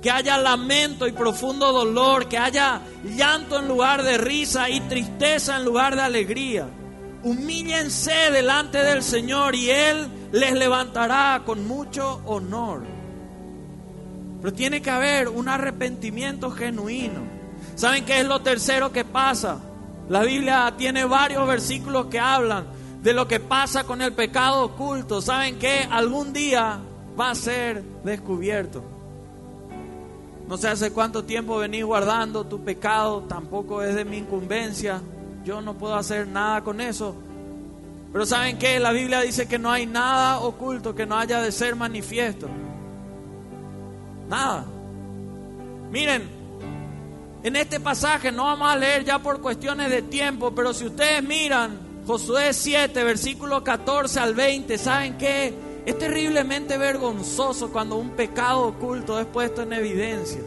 Que 0.00 0.10
haya 0.10 0.38
lamento 0.38 1.06
y 1.06 1.12
profundo 1.12 1.72
dolor, 1.72 2.28
que 2.28 2.38
haya 2.38 2.80
llanto 3.16 3.58
en 3.58 3.68
lugar 3.68 4.04
de 4.04 4.16
risa 4.16 4.70
y 4.70 4.80
tristeza 4.82 5.56
en 5.56 5.64
lugar 5.64 5.96
de 5.96 6.02
alegría. 6.02 6.68
Humíllense 7.24 8.30
delante 8.30 8.78
del 8.78 9.02
Señor 9.02 9.54
y 9.54 9.70
Él 9.70 10.06
les 10.32 10.52
levantará 10.52 11.42
con 11.44 11.66
mucho 11.66 12.22
honor. 12.24 12.97
Pero 14.40 14.52
tiene 14.52 14.80
que 14.80 14.90
haber 14.90 15.28
un 15.28 15.48
arrepentimiento 15.48 16.50
genuino. 16.50 17.20
¿Saben 17.74 18.04
qué 18.04 18.20
es 18.20 18.26
lo 18.26 18.40
tercero 18.40 18.92
que 18.92 19.04
pasa? 19.04 19.58
La 20.08 20.22
Biblia 20.22 20.72
tiene 20.76 21.04
varios 21.04 21.46
versículos 21.46 22.06
que 22.06 22.18
hablan 22.18 22.66
de 23.02 23.12
lo 23.12 23.28
que 23.28 23.40
pasa 23.40 23.84
con 23.84 24.02
el 24.02 24.12
pecado 24.12 24.64
oculto, 24.64 25.20
¿saben 25.20 25.58
que 25.58 25.86
Algún 25.90 26.32
día 26.32 26.80
va 27.18 27.30
a 27.30 27.34
ser 27.34 27.82
descubierto. 28.04 28.82
No 30.46 30.56
sé 30.56 30.68
hace 30.68 30.92
cuánto 30.92 31.24
tiempo 31.24 31.58
venís 31.58 31.84
guardando 31.84 32.44
tu 32.44 32.64
pecado, 32.64 33.24
tampoco 33.28 33.82
es 33.82 33.94
de 33.94 34.04
mi 34.04 34.18
incumbencia, 34.18 35.00
yo 35.44 35.60
no 35.60 35.74
puedo 35.74 35.94
hacer 35.94 36.26
nada 36.26 36.62
con 36.62 36.80
eso. 36.80 37.14
Pero 38.12 38.24
¿saben 38.24 38.58
que 38.58 38.78
La 38.78 38.92
Biblia 38.92 39.20
dice 39.20 39.46
que 39.46 39.58
no 39.58 39.70
hay 39.70 39.84
nada 39.84 40.40
oculto 40.40 40.94
que 40.94 41.04
no 41.04 41.18
haya 41.18 41.42
de 41.42 41.52
ser 41.52 41.76
manifiesto. 41.76 42.48
Nada. 44.28 44.64
Miren, 45.90 46.28
en 47.42 47.56
este 47.56 47.80
pasaje 47.80 48.30
no 48.30 48.44
vamos 48.44 48.70
a 48.70 48.76
leer 48.76 49.04
ya 49.04 49.18
por 49.18 49.40
cuestiones 49.40 49.90
de 49.90 50.02
tiempo, 50.02 50.54
pero 50.54 50.74
si 50.74 50.86
ustedes 50.86 51.22
miran 51.22 51.78
Josué 52.06 52.52
7, 52.52 53.04
versículo 53.04 53.62
14 53.64 54.20
al 54.20 54.34
20, 54.34 54.76
¿saben 54.78 55.18
qué? 55.18 55.54
Es 55.86 55.98
terriblemente 55.98 56.76
vergonzoso 56.76 57.70
cuando 57.70 57.96
un 57.96 58.10
pecado 58.10 58.66
oculto 58.66 59.18
es 59.18 59.26
puesto 59.26 59.62
en 59.62 59.72
evidencia. 59.72 60.40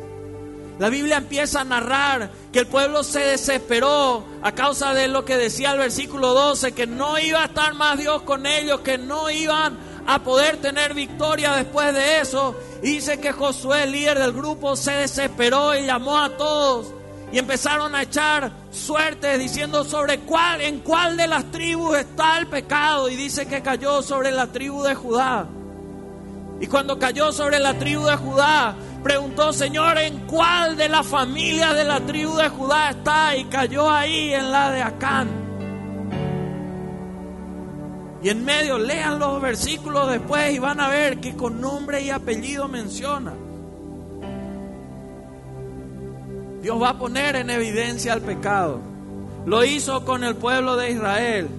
La 0.77 0.89
Biblia 0.89 1.17
empieza 1.17 1.61
a 1.61 1.63
narrar 1.63 2.31
que 2.51 2.59
el 2.59 2.67
pueblo 2.67 3.03
se 3.03 3.19
desesperó 3.19 4.23
a 4.41 4.51
causa 4.53 4.95
de 4.95 5.07
lo 5.07 5.23
que 5.23 5.37
decía 5.37 5.71
el 5.71 5.79
versículo 5.79 6.33
12, 6.33 6.71
que 6.71 6.87
no 6.87 7.19
iba 7.19 7.43
a 7.43 7.45
estar 7.45 7.75
más 7.75 7.99
Dios 7.99 8.23
con 8.23 8.47
ellos, 8.47 8.81
que 8.81 8.97
no 8.97 9.29
iban 9.29 9.77
a 10.07 10.19
poder 10.19 10.57
tener 10.57 10.93
victoria 10.93 11.53
después 11.53 11.93
de 11.93 12.19
eso. 12.19 12.55
Dice 12.81 13.19
que 13.19 13.31
Josué, 13.31 13.83
el 13.83 13.91
líder 13.91 14.19
del 14.19 14.33
grupo, 14.33 14.75
se 14.75 14.91
desesperó 14.91 15.75
y 15.75 15.85
llamó 15.85 16.17
a 16.17 16.35
todos 16.37 16.93
Y 17.31 17.37
empezaron 17.37 17.95
a 17.95 18.03
echar 18.03 18.51
suertes 18.71 19.39
diciendo 19.39 19.83
sobre 19.83 20.19
cuál, 20.19 20.61
en 20.61 20.79
cuál 20.79 21.15
de 21.15 21.27
las 21.27 21.49
tribus 21.51 21.97
está 21.97 22.39
el 22.39 22.47
pecado. 22.47 23.09
Y 23.09 23.15
dice 23.15 23.45
que 23.45 23.61
cayó 23.61 24.01
sobre 24.01 24.31
la 24.31 24.47
tribu 24.47 24.83
de 24.83 24.95
Judá. 24.95 25.47
Y 26.59 26.67
cuando 26.67 26.99
cayó 26.99 27.31
sobre 27.31 27.57
la 27.59 27.73
tribu 27.73 28.05
de 28.05 28.15
Judá, 28.17 28.75
preguntó, 29.03 29.51
Señor, 29.51 29.97
¿en 29.97 30.27
cuál 30.27 30.77
de 30.77 30.89
las 30.89 31.07
familias 31.07 31.73
de 31.73 31.85
la 31.85 32.01
tribu 32.01 32.35
de 32.35 32.49
Judá 32.49 32.91
está? 32.91 33.35
Y 33.35 33.45
cayó 33.45 33.89
ahí 33.89 34.33
en 34.33 34.51
la 34.51 34.71
de 34.71 34.81
Acán. 34.81 35.40
Y 38.23 38.29
en 38.29 38.45
medio 38.45 38.77
lean 38.77 39.17
los 39.19 39.41
versículos 39.41 40.09
después 40.09 40.53
y 40.53 40.59
van 40.59 40.79
a 40.79 40.89
ver 40.89 41.19
que 41.19 41.35
con 41.35 41.59
nombre 41.59 42.01
y 42.01 42.11
apellido 42.11 42.67
menciona. 42.67 43.33
Dios 46.61 46.79
va 46.79 46.89
a 46.89 46.99
poner 46.99 47.35
en 47.35 47.49
evidencia 47.49 48.13
el 48.13 48.21
pecado. 48.21 48.79
Lo 49.45 49.65
hizo 49.65 50.05
con 50.05 50.23
el 50.23 50.35
pueblo 50.35 50.75
de 50.75 50.91
Israel. 50.91 51.49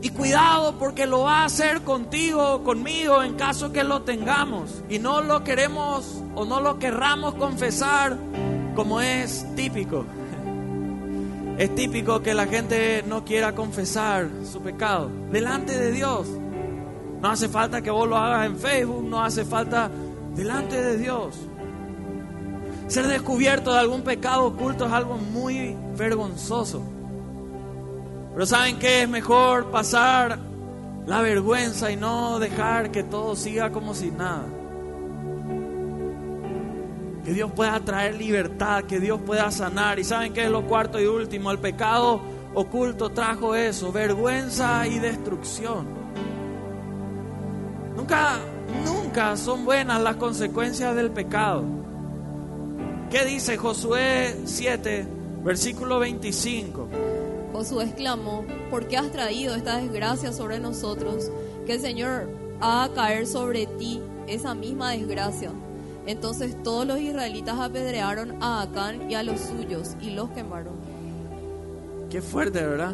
Y 0.00 0.10
cuidado 0.10 0.78
porque 0.78 1.06
lo 1.06 1.22
va 1.22 1.40
a 1.40 1.44
hacer 1.46 1.80
contigo 1.80 2.56
o 2.56 2.62
conmigo 2.62 3.22
en 3.22 3.34
caso 3.34 3.72
que 3.72 3.82
lo 3.82 4.02
tengamos 4.02 4.82
y 4.88 4.98
no 4.98 5.22
lo 5.22 5.42
queremos 5.42 6.22
o 6.34 6.44
no 6.44 6.60
lo 6.60 6.78
querramos 6.78 7.34
confesar 7.36 8.18
como 8.76 9.00
es 9.00 9.46
típico. 9.56 10.04
Es 11.58 11.72
típico 11.76 12.20
que 12.20 12.34
la 12.34 12.46
gente 12.46 13.04
no 13.06 13.24
quiera 13.24 13.54
confesar 13.54 14.28
su 14.50 14.60
pecado 14.60 15.08
delante 15.30 15.78
de 15.78 15.92
Dios. 15.92 16.26
No 17.20 17.30
hace 17.30 17.48
falta 17.48 17.80
que 17.80 17.90
vos 17.90 18.08
lo 18.08 18.16
hagas 18.16 18.46
en 18.46 18.58
Facebook, 18.58 19.04
no 19.04 19.22
hace 19.22 19.44
falta 19.44 19.88
delante 20.34 20.82
de 20.82 20.98
Dios. 20.98 21.36
Ser 22.88 23.06
descubierto 23.06 23.72
de 23.72 23.78
algún 23.78 24.02
pecado 24.02 24.46
oculto 24.46 24.86
es 24.86 24.92
algo 24.92 25.16
muy 25.16 25.76
vergonzoso. 25.96 26.82
Pero 28.32 28.46
¿saben 28.46 28.78
qué? 28.80 29.02
Es 29.02 29.08
mejor 29.08 29.70
pasar 29.70 30.38
la 31.06 31.22
vergüenza 31.22 31.92
y 31.92 31.96
no 31.96 32.40
dejar 32.40 32.90
que 32.90 33.04
todo 33.04 33.36
siga 33.36 33.70
como 33.70 33.94
si 33.94 34.10
nada. 34.10 34.44
Que 37.24 37.32
Dios 37.32 37.50
pueda 37.52 37.80
traer 37.80 38.16
libertad, 38.16 38.84
que 38.84 39.00
Dios 39.00 39.20
pueda 39.24 39.50
sanar. 39.50 39.98
Y 39.98 40.04
saben 40.04 40.32
qué 40.32 40.44
es 40.44 40.50
lo 40.50 40.66
cuarto 40.66 41.00
y 41.00 41.06
último, 41.06 41.50
el 41.50 41.58
pecado 41.58 42.20
oculto 42.54 43.10
trajo 43.10 43.54
eso, 43.54 43.92
vergüenza 43.92 44.86
y 44.86 44.98
destrucción. 44.98 45.86
Nunca, 47.96 48.38
nunca 48.84 49.36
son 49.36 49.64
buenas 49.64 50.00
las 50.00 50.16
consecuencias 50.16 50.94
del 50.94 51.10
pecado. 51.10 51.64
¿Qué 53.10 53.24
dice 53.24 53.56
Josué 53.56 54.36
7, 54.44 55.06
versículo 55.44 56.00
25? 56.00 56.88
Josué 57.52 57.84
exclamó, 57.84 58.44
¿por 58.70 58.88
qué 58.88 58.96
has 58.96 59.10
traído 59.12 59.54
esta 59.54 59.78
desgracia 59.78 60.32
sobre 60.32 60.58
nosotros? 60.58 61.30
Que 61.66 61.74
el 61.74 61.80
Señor 61.80 62.28
haga 62.60 62.92
caer 62.94 63.26
sobre 63.26 63.66
ti 63.66 64.02
esa 64.26 64.54
misma 64.54 64.90
desgracia. 64.90 65.52
Entonces 66.06 66.62
todos 66.62 66.86
los 66.86 66.98
israelitas 66.98 67.58
apedrearon 67.58 68.42
a 68.42 68.62
Acán 68.62 69.10
y 69.10 69.14
a 69.14 69.22
los 69.22 69.40
suyos 69.40 69.96
y 70.00 70.10
los 70.10 70.30
quemaron. 70.30 70.74
Qué 72.10 72.20
fuerte, 72.20 72.64
¿verdad? 72.64 72.92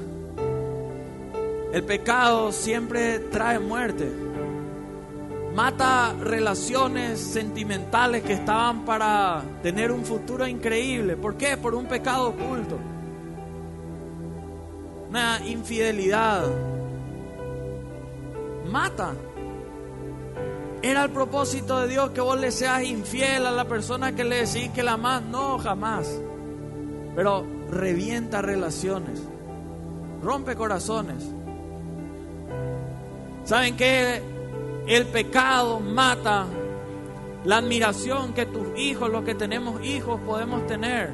El 1.72 1.84
pecado 1.84 2.52
siempre 2.52 3.18
trae 3.18 3.58
muerte. 3.58 4.11
Mata 5.54 6.14
relaciones 6.20 7.20
sentimentales 7.20 8.22
que 8.22 8.34
estaban 8.34 8.84
para 8.84 9.42
tener 9.62 9.90
un 9.90 10.04
futuro 10.04 10.46
increíble. 10.46 11.16
¿Por 11.16 11.36
qué? 11.36 11.56
Por 11.56 11.74
un 11.74 11.86
pecado 11.86 12.28
oculto. 12.28 12.78
Una 15.08 15.40
infidelidad. 15.44 16.44
Mata. 18.70 19.14
Era 20.83 21.05
el 21.05 21.11
propósito 21.11 21.81
de 21.81 21.89
Dios 21.89 22.11
que 22.11 22.22
vos 22.22 22.41
le 22.41 22.51
seas 22.51 22.83
infiel 22.85 23.47
a 23.47 23.51
la 23.51 23.66
persona 23.66 24.14
que 24.14 24.24
le 24.24 24.47
decís 24.47 24.70
que 24.70 24.83
la 24.83 24.93
amas. 24.93 25.22
No, 25.22 25.59
jamás. 25.59 26.20
Pero 27.14 27.47
revienta 27.70 28.41
relaciones. 28.41 29.20
Rompe 30.22 30.57
corazones. 30.57 31.28
¿Saben 33.45 33.76
qué? 33.76 34.22
El 34.87 35.07
pecado 35.07 35.81
mata 35.81 36.47
la 37.45 37.59
admiración 37.59 38.33
que 38.33 38.47
tus 38.47 38.78
hijos, 38.78 39.11
los 39.11 39.24
que 39.24 39.35
tenemos 39.35 39.85
hijos, 39.85 40.18
podemos 40.22 40.66
tener. 40.66 41.11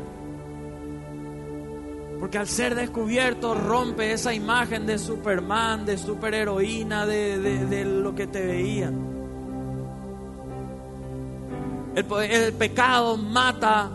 Porque 2.21 2.39
al 2.39 2.47
ser 2.47 2.77
descubierto 2.77 3.55
rompe 3.55 4.13
esa 4.13 4.33
imagen 4.33 4.87
de 4.87 4.99
Superman, 4.99 5.85
de 5.85 5.99
superheroína, 5.99 7.05
de, 7.05 7.39
de, 7.39 7.67
de 7.67 7.85
lo 7.85 8.15
que 8.15 8.29
te 8.29 8.47
veían. 8.47 9.16
El, 11.97 12.53
pecado 12.53 13.17
mata 13.17 13.89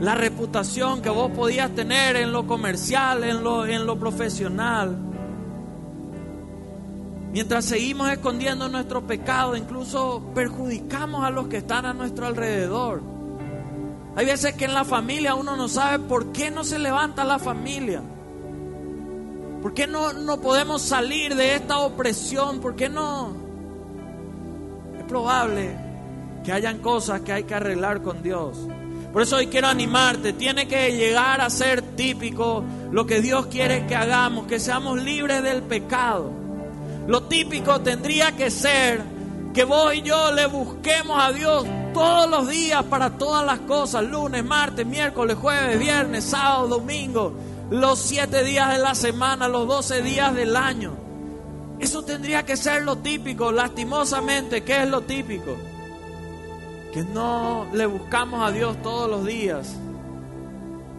la 0.00 0.14
reputación 0.14 1.02
que 1.02 1.10
vos 1.10 1.30
podías 1.32 1.70
tener 1.72 2.16
en 2.16 2.32
lo 2.32 2.46
comercial, 2.46 3.24
en 3.24 3.44
lo, 3.44 3.66
en 3.66 3.84
lo 3.84 3.98
profesional. 3.98 4.96
Mientras 7.30 7.66
seguimos 7.66 8.10
escondiendo 8.10 8.70
nuestro 8.70 9.06
pecado, 9.06 9.54
incluso 9.54 10.22
perjudicamos 10.34 11.26
a 11.26 11.30
los 11.30 11.48
que 11.48 11.58
están 11.58 11.84
a 11.84 11.92
nuestro 11.92 12.26
alrededor. 12.26 13.02
Hay 14.16 14.24
veces 14.24 14.54
que 14.54 14.64
en 14.64 14.72
la 14.72 14.86
familia 14.86 15.34
uno 15.34 15.54
no 15.54 15.68
sabe 15.68 15.98
por 15.98 16.32
qué 16.32 16.50
no 16.50 16.64
se 16.64 16.78
levanta 16.78 17.22
la 17.22 17.38
familia. 17.38 18.00
¿Por 19.60 19.74
qué 19.74 19.86
no, 19.86 20.14
no 20.14 20.40
podemos 20.40 20.80
salir 20.80 21.36
de 21.36 21.54
esta 21.54 21.80
opresión? 21.80 22.60
¿Por 22.60 22.76
qué 22.76 22.88
no? 22.88 23.36
Es 24.98 25.04
probable 25.04 25.81
que 26.44 26.52
hayan 26.52 26.78
cosas 26.78 27.20
que 27.20 27.32
hay 27.32 27.44
que 27.44 27.54
arreglar 27.54 28.02
con 28.02 28.22
Dios. 28.22 28.58
Por 29.12 29.22
eso 29.22 29.36
hoy 29.36 29.48
quiero 29.48 29.68
animarte, 29.68 30.32
tiene 30.32 30.66
que 30.66 30.96
llegar 30.96 31.40
a 31.40 31.50
ser 31.50 31.82
típico 31.82 32.64
lo 32.90 33.06
que 33.06 33.20
Dios 33.20 33.46
quiere 33.46 33.86
que 33.86 33.94
hagamos, 33.94 34.46
que 34.46 34.58
seamos 34.58 35.02
libres 35.02 35.42
del 35.42 35.62
pecado. 35.62 36.30
Lo 37.06 37.24
típico 37.24 37.80
tendría 37.80 38.32
que 38.32 38.50
ser 38.50 39.02
que 39.52 39.64
vos 39.64 39.94
y 39.94 40.02
yo 40.02 40.32
le 40.32 40.46
busquemos 40.46 41.22
a 41.22 41.30
Dios 41.30 41.66
todos 41.92 42.30
los 42.30 42.48
días 42.48 42.82
para 42.84 43.10
todas 43.10 43.44
las 43.44 43.60
cosas, 43.60 44.02
lunes, 44.04 44.42
martes, 44.42 44.86
miércoles, 44.86 45.36
jueves, 45.36 45.78
viernes, 45.78 46.24
sábado, 46.24 46.68
domingo, 46.68 47.34
los 47.70 47.98
siete 47.98 48.42
días 48.44 48.72
de 48.72 48.78
la 48.78 48.94
semana, 48.94 49.46
los 49.46 49.68
doce 49.68 50.00
días 50.00 50.34
del 50.34 50.56
año. 50.56 50.92
Eso 51.78 52.02
tendría 52.02 52.44
que 52.44 52.56
ser 52.56 52.82
lo 52.82 52.96
típico, 52.96 53.52
lastimosamente, 53.52 54.62
¿qué 54.62 54.84
es 54.84 54.88
lo 54.88 55.02
típico? 55.02 55.56
Que 56.92 57.02
no 57.02 57.66
le 57.72 57.86
buscamos 57.86 58.46
a 58.46 58.52
Dios 58.52 58.76
todos 58.82 59.08
los 59.10 59.24
días 59.24 59.74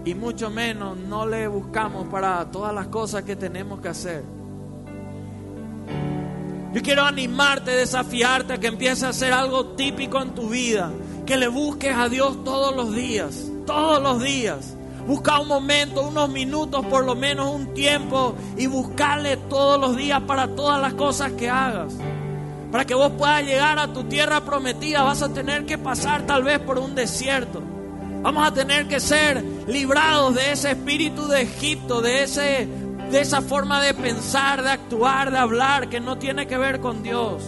y 0.06 0.16
mucho 0.16 0.50
menos 0.50 0.98
no 0.98 1.26
le 1.26 1.48
buscamos 1.48 2.08
para 2.08 2.44
todas 2.52 2.74
las 2.74 2.88
cosas 2.88 3.24
que 3.24 3.36
tenemos 3.36 3.80
que 3.80 3.90
hacer. 3.90 4.24
Yo 6.74 6.82
quiero 6.82 7.04
animarte, 7.04 7.72
desafiarte 7.72 8.54
a 8.54 8.60
que 8.60 8.68
empieces 8.68 9.04
a 9.04 9.10
hacer 9.10 9.32
algo 9.32 9.68
típico 9.76 10.20
en 10.20 10.34
tu 10.34 10.50
vida, 10.50 10.92
que 11.26 11.38
le 11.38 11.48
busques 11.48 11.96
a 11.96 12.10
Dios 12.10 12.44
todos 12.44 12.76
los 12.76 12.94
días, 12.94 13.46
todos 13.68 14.02
los 14.02 14.22
días. 14.22 14.76
Busca 15.06 15.40
un 15.40 15.48
momento, 15.48 16.08
unos 16.08 16.30
minutos, 16.30 16.84
por 16.88 17.06
lo 17.06 17.14
menos 17.14 17.54
un 17.54 17.74
tiempo 17.76 18.36
y 18.58 18.66
buscarle 18.66 19.38
todos 19.38 19.80
los 19.80 19.96
días 19.96 20.22
para 20.24 20.48
todas 20.48 20.82
las 20.82 20.96
cosas 20.96 21.34
que 21.34 21.50
hagas. 21.50 21.94
Para 22.74 22.86
que 22.86 22.96
vos 22.96 23.12
puedas 23.12 23.44
llegar 23.44 23.78
a 23.78 23.94
tu 23.94 24.06
tierra 24.06 24.42
prometida 24.42 25.04
vas 25.04 25.22
a 25.22 25.32
tener 25.32 25.64
que 25.68 25.78
pasar 25.78 26.26
tal 26.26 26.42
vez 26.42 26.58
por 26.58 26.80
un 26.80 26.96
desierto. 26.96 27.62
Vamos 28.24 28.48
a 28.48 28.52
tener 28.52 28.88
que 28.88 29.00
ser 29.00 29.46
librados 29.68 30.34
de 30.34 30.54
ese 30.54 30.72
espíritu 30.72 31.28
de 31.28 31.44
Egipto, 31.44 32.02
de, 32.02 32.24
ese, 32.24 32.68
de 33.12 33.22
esa 33.22 33.44
forma 33.44 33.80
de 33.80 33.94
pensar, 33.94 34.64
de 34.64 34.72
actuar, 34.72 35.30
de 35.30 35.38
hablar 35.38 35.88
que 35.88 36.00
no 36.00 36.18
tiene 36.18 36.48
que 36.48 36.58
ver 36.58 36.80
con 36.80 37.04
Dios. 37.04 37.44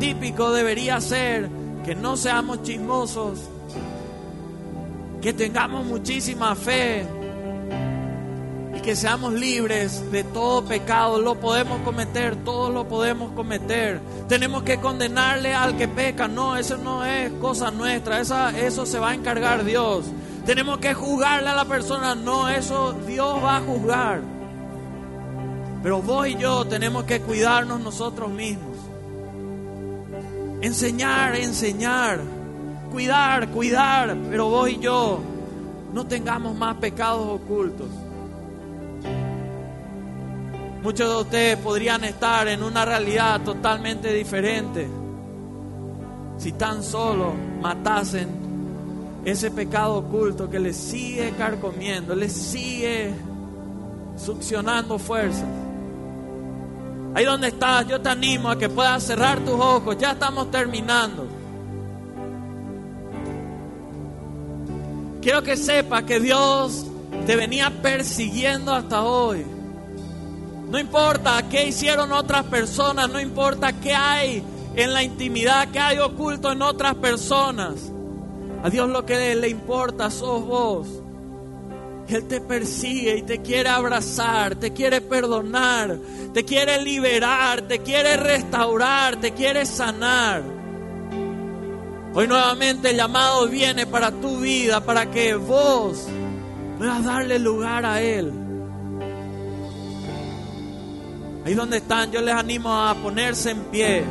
Típico 0.00 0.50
debería 0.50 1.02
ser 1.02 1.50
que 1.84 1.94
no 1.94 2.16
seamos 2.16 2.62
chismosos, 2.62 3.40
que 5.20 5.34
tengamos 5.34 5.84
muchísima 5.84 6.54
fe, 6.54 7.06
que 8.86 8.94
seamos 8.94 9.32
libres 9.32 10.12
de 10.12 10.22
todo 10.22 10.64
pecado. 10.64 11.20
Lo 11.20 11.34
podemos 11.40 11.80
cometer, 11.80 12.36
todos 12.44 12.72
lo 12.72 12.86
podemos 12.86 13.32
cometer. 13.32 14.00
Tenemos 14.28 14.62
que 14.62 14.78
condenarle 14.78 15.52
al 15.52 15.76
que 15.76 15.88
peca. 15.88 16.28
No, 16.28 16.56
eso 16.56 16.76
no 16.76 17.04
es 17.04 17.32
cosa 17.32 17.72
nuestra, 17.72 18.20
Esa, 18.20 18.56
eso 18.56 18.86
se 18.86 19.00
va 19.00 19.10
a 19.10 19.14
encargar 19.14 19.64
Dios. 19.64 20.04
Tenemos 20.44 20.78
que 20.78 20.94
juzgarle 20.94 21.48
a 21.48 21.56
la 21.56 21.64
persona. 21.64 22.14
No, 22.14 22.48
eso 22.48 22.92
Dios 22.92 23.42
va 23.42 23.56
a 23.56 23.60
juzgar. 23.60 24.20
Pero 25.82 26.00
vos 26.00 26.28
y 26.28 26.36
yo 26.36 26.64
tenemos 26.64 27.02
que 27.04 27.20
cuidarnos 27.20 27.80
nosotros 27.80 28.30
mismos. 28.30 28.76
Enseñar, 30.62 31.34
enseñar. 31.34 32.20
Cuidar, 32.92 33.48
cuidar. 33.48 34.16
Pero 34.30 34.48
vos 34.48 34.70
y 34.70 34.78
yo 34.78 35.18
no 35.92 36.06
tengamos 36.06 36.54
más 36.54 36.76
pecados 36.76 37.26
ocultos. 37.26 37.88
Muchos 40.86 41.08
de 41.08 41.16
ustedes 41.16 41.58
podrían 41.58 42.04
estar 42.04 42.46
en 42.46 42.62
una 42.62 42.84
realidad 42.84 43.40
totalmente 43.40 44.12
diferente 44.12 44.86
si 46.38 46.52
tan 46.52 46.80
solo 46.84 47.32
matasen 47.60 48.28
ese 49.24 49.50
pecado 49.50 49.96
oculto 49.96 50.48
que 50.48 50.60
les 50.60 50.76
sigue 50.76 51.32
carcomiendo, 51.36 52.14
les 52.14 52.32
sigue 52.32 53.12
succionando 54.16 54.96
fuerzas. 54.96 55.48
Ahí 57.16 57.24
donde 57.24 57.48
estás, 57.48 57.88
yo 57.88 58.00
te 58.00 58.08
animo 58.08 58.48
a 58.48 58.56
que 58.56 58.68
puedas 58.68 59.02
cerrar 59.02 59.40
tus 59.40 59.54
ojos. 59.54 59.98
Ya 59.98 60.12
estamos 60.12 60.52
terminando. 60.52 61.26
Quiero 65.20 65.42
que 65.42 65.56
sepas 65.56 66.04
que 66.04 66.20
Dios 66.20 66.86
te 67.26 67.34
venía 67.34 67.72
persiguiendo 67.82 68.72
hasta 68.72 69.02
hoy. 69.02 69.55
No 70.68 70.80
importa 70.80 71.48
qué 71.48 71.68
hicieron 71.68 72.12
otras 72.12 72.44
personas, 72.44 73.08
no 73.08 73.20
importa 73.20 73.72
qué 73.72 73.94
hay 73.94 74.42
en 74.74 74.92
la 74.92 75.02
intimidad, 75.02 75.68
qué 75.70 75.78
hay 75.78 75.98
oculto 75.98 76.50
en 76.50 76.60
otras 76.60 76.96
personas. 76.96 77.92
A 78.64 78.68
Dios 78.68 78.88
lo 78.88 79.06
que 79.06 79.36
le 79.36 79.48
importa 79.48 80.10
sos 80.10 80.44
vos. 80.44 80.88
Él 82.08 82.26
te 82.28 82.40
persigue 82.40 83.18
y 83.18 83.22
te 83.22 83.42
quiere 83.42 83.68
abrazar, 83.68 84.56
te 84.56 84.72
quiere 84.72 85.00
perdonar, 85.00 85.98
te 86.32 86.44
quiere 86.44 86.82
liberar, 86.82 87.62
te 87.62 87.80
quiere 87.80 88.16
restaurar, 88.16 89.16
te 89.16 89.32
quiere 89.32 89.66
sanar. 89.66 90.42
Hoy 92.14 92.26
nuevamente 92.26 92.90
el 92.90 92.96
llamado 92.96 93.48
viene 93.48 93.86
para 93.86 94.10
tu 94.10 94.38
vida, 94.38 94.80
para 94.80 95.10
que 95.10 95.34
vos 95.34 96.06
puedas 96.78 97.04
darle 97.04 97.38
lugar 97.38 97.84
a 97.84 98.00
Él. 98.00 98.45
Ahí 101.46 101.54
donde 101.54 101.76
están, 101.76 102.10
yo 102.10 102.20
les 102.22 102.34
animo 102.34 102.74
a 102.74 102.92
ponerse 102.96 103.52
en 103.52 103.60
pie. 103.66 104.02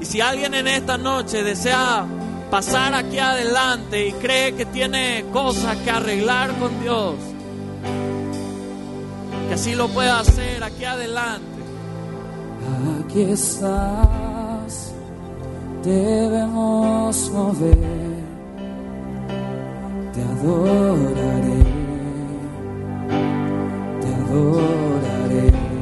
Y 0.00 0.04
si 0.04 0.20
alguien 0.20 0.54
en 0.54 0.68
esta 0.68 0.96
noche 0.96 1.42
desea 1.42 2.06
pasar 2.48 2.94
aquí 2.94 3.18
adelante 3.18 4.06
y 4.06 4.12
cree 4.12 4.54
que 4.54 4.64
tiene 4.64 5.24
cosas 5.32 5.76
que 5.78 5.90
arreglar 5.90 6.52
con 6.60 6.80
Dios, 6.80 7.16
que 9.48 9.54
así 9.54 9.74
lo 9.74 9.88
pueda 9.88 10.20
hacer 10.20 10.62
aquí 10.62 10.84
adelante. 10.84 11.60
Aquí 13.04 13.22
estás, 13.22 14.92
debemos 15.82 17.30
mover, 17.32 17.78
te 20.12 20.22
adoraré, 20.22 21.64
te 24.00 24.14
adoraré. 24.14 25.73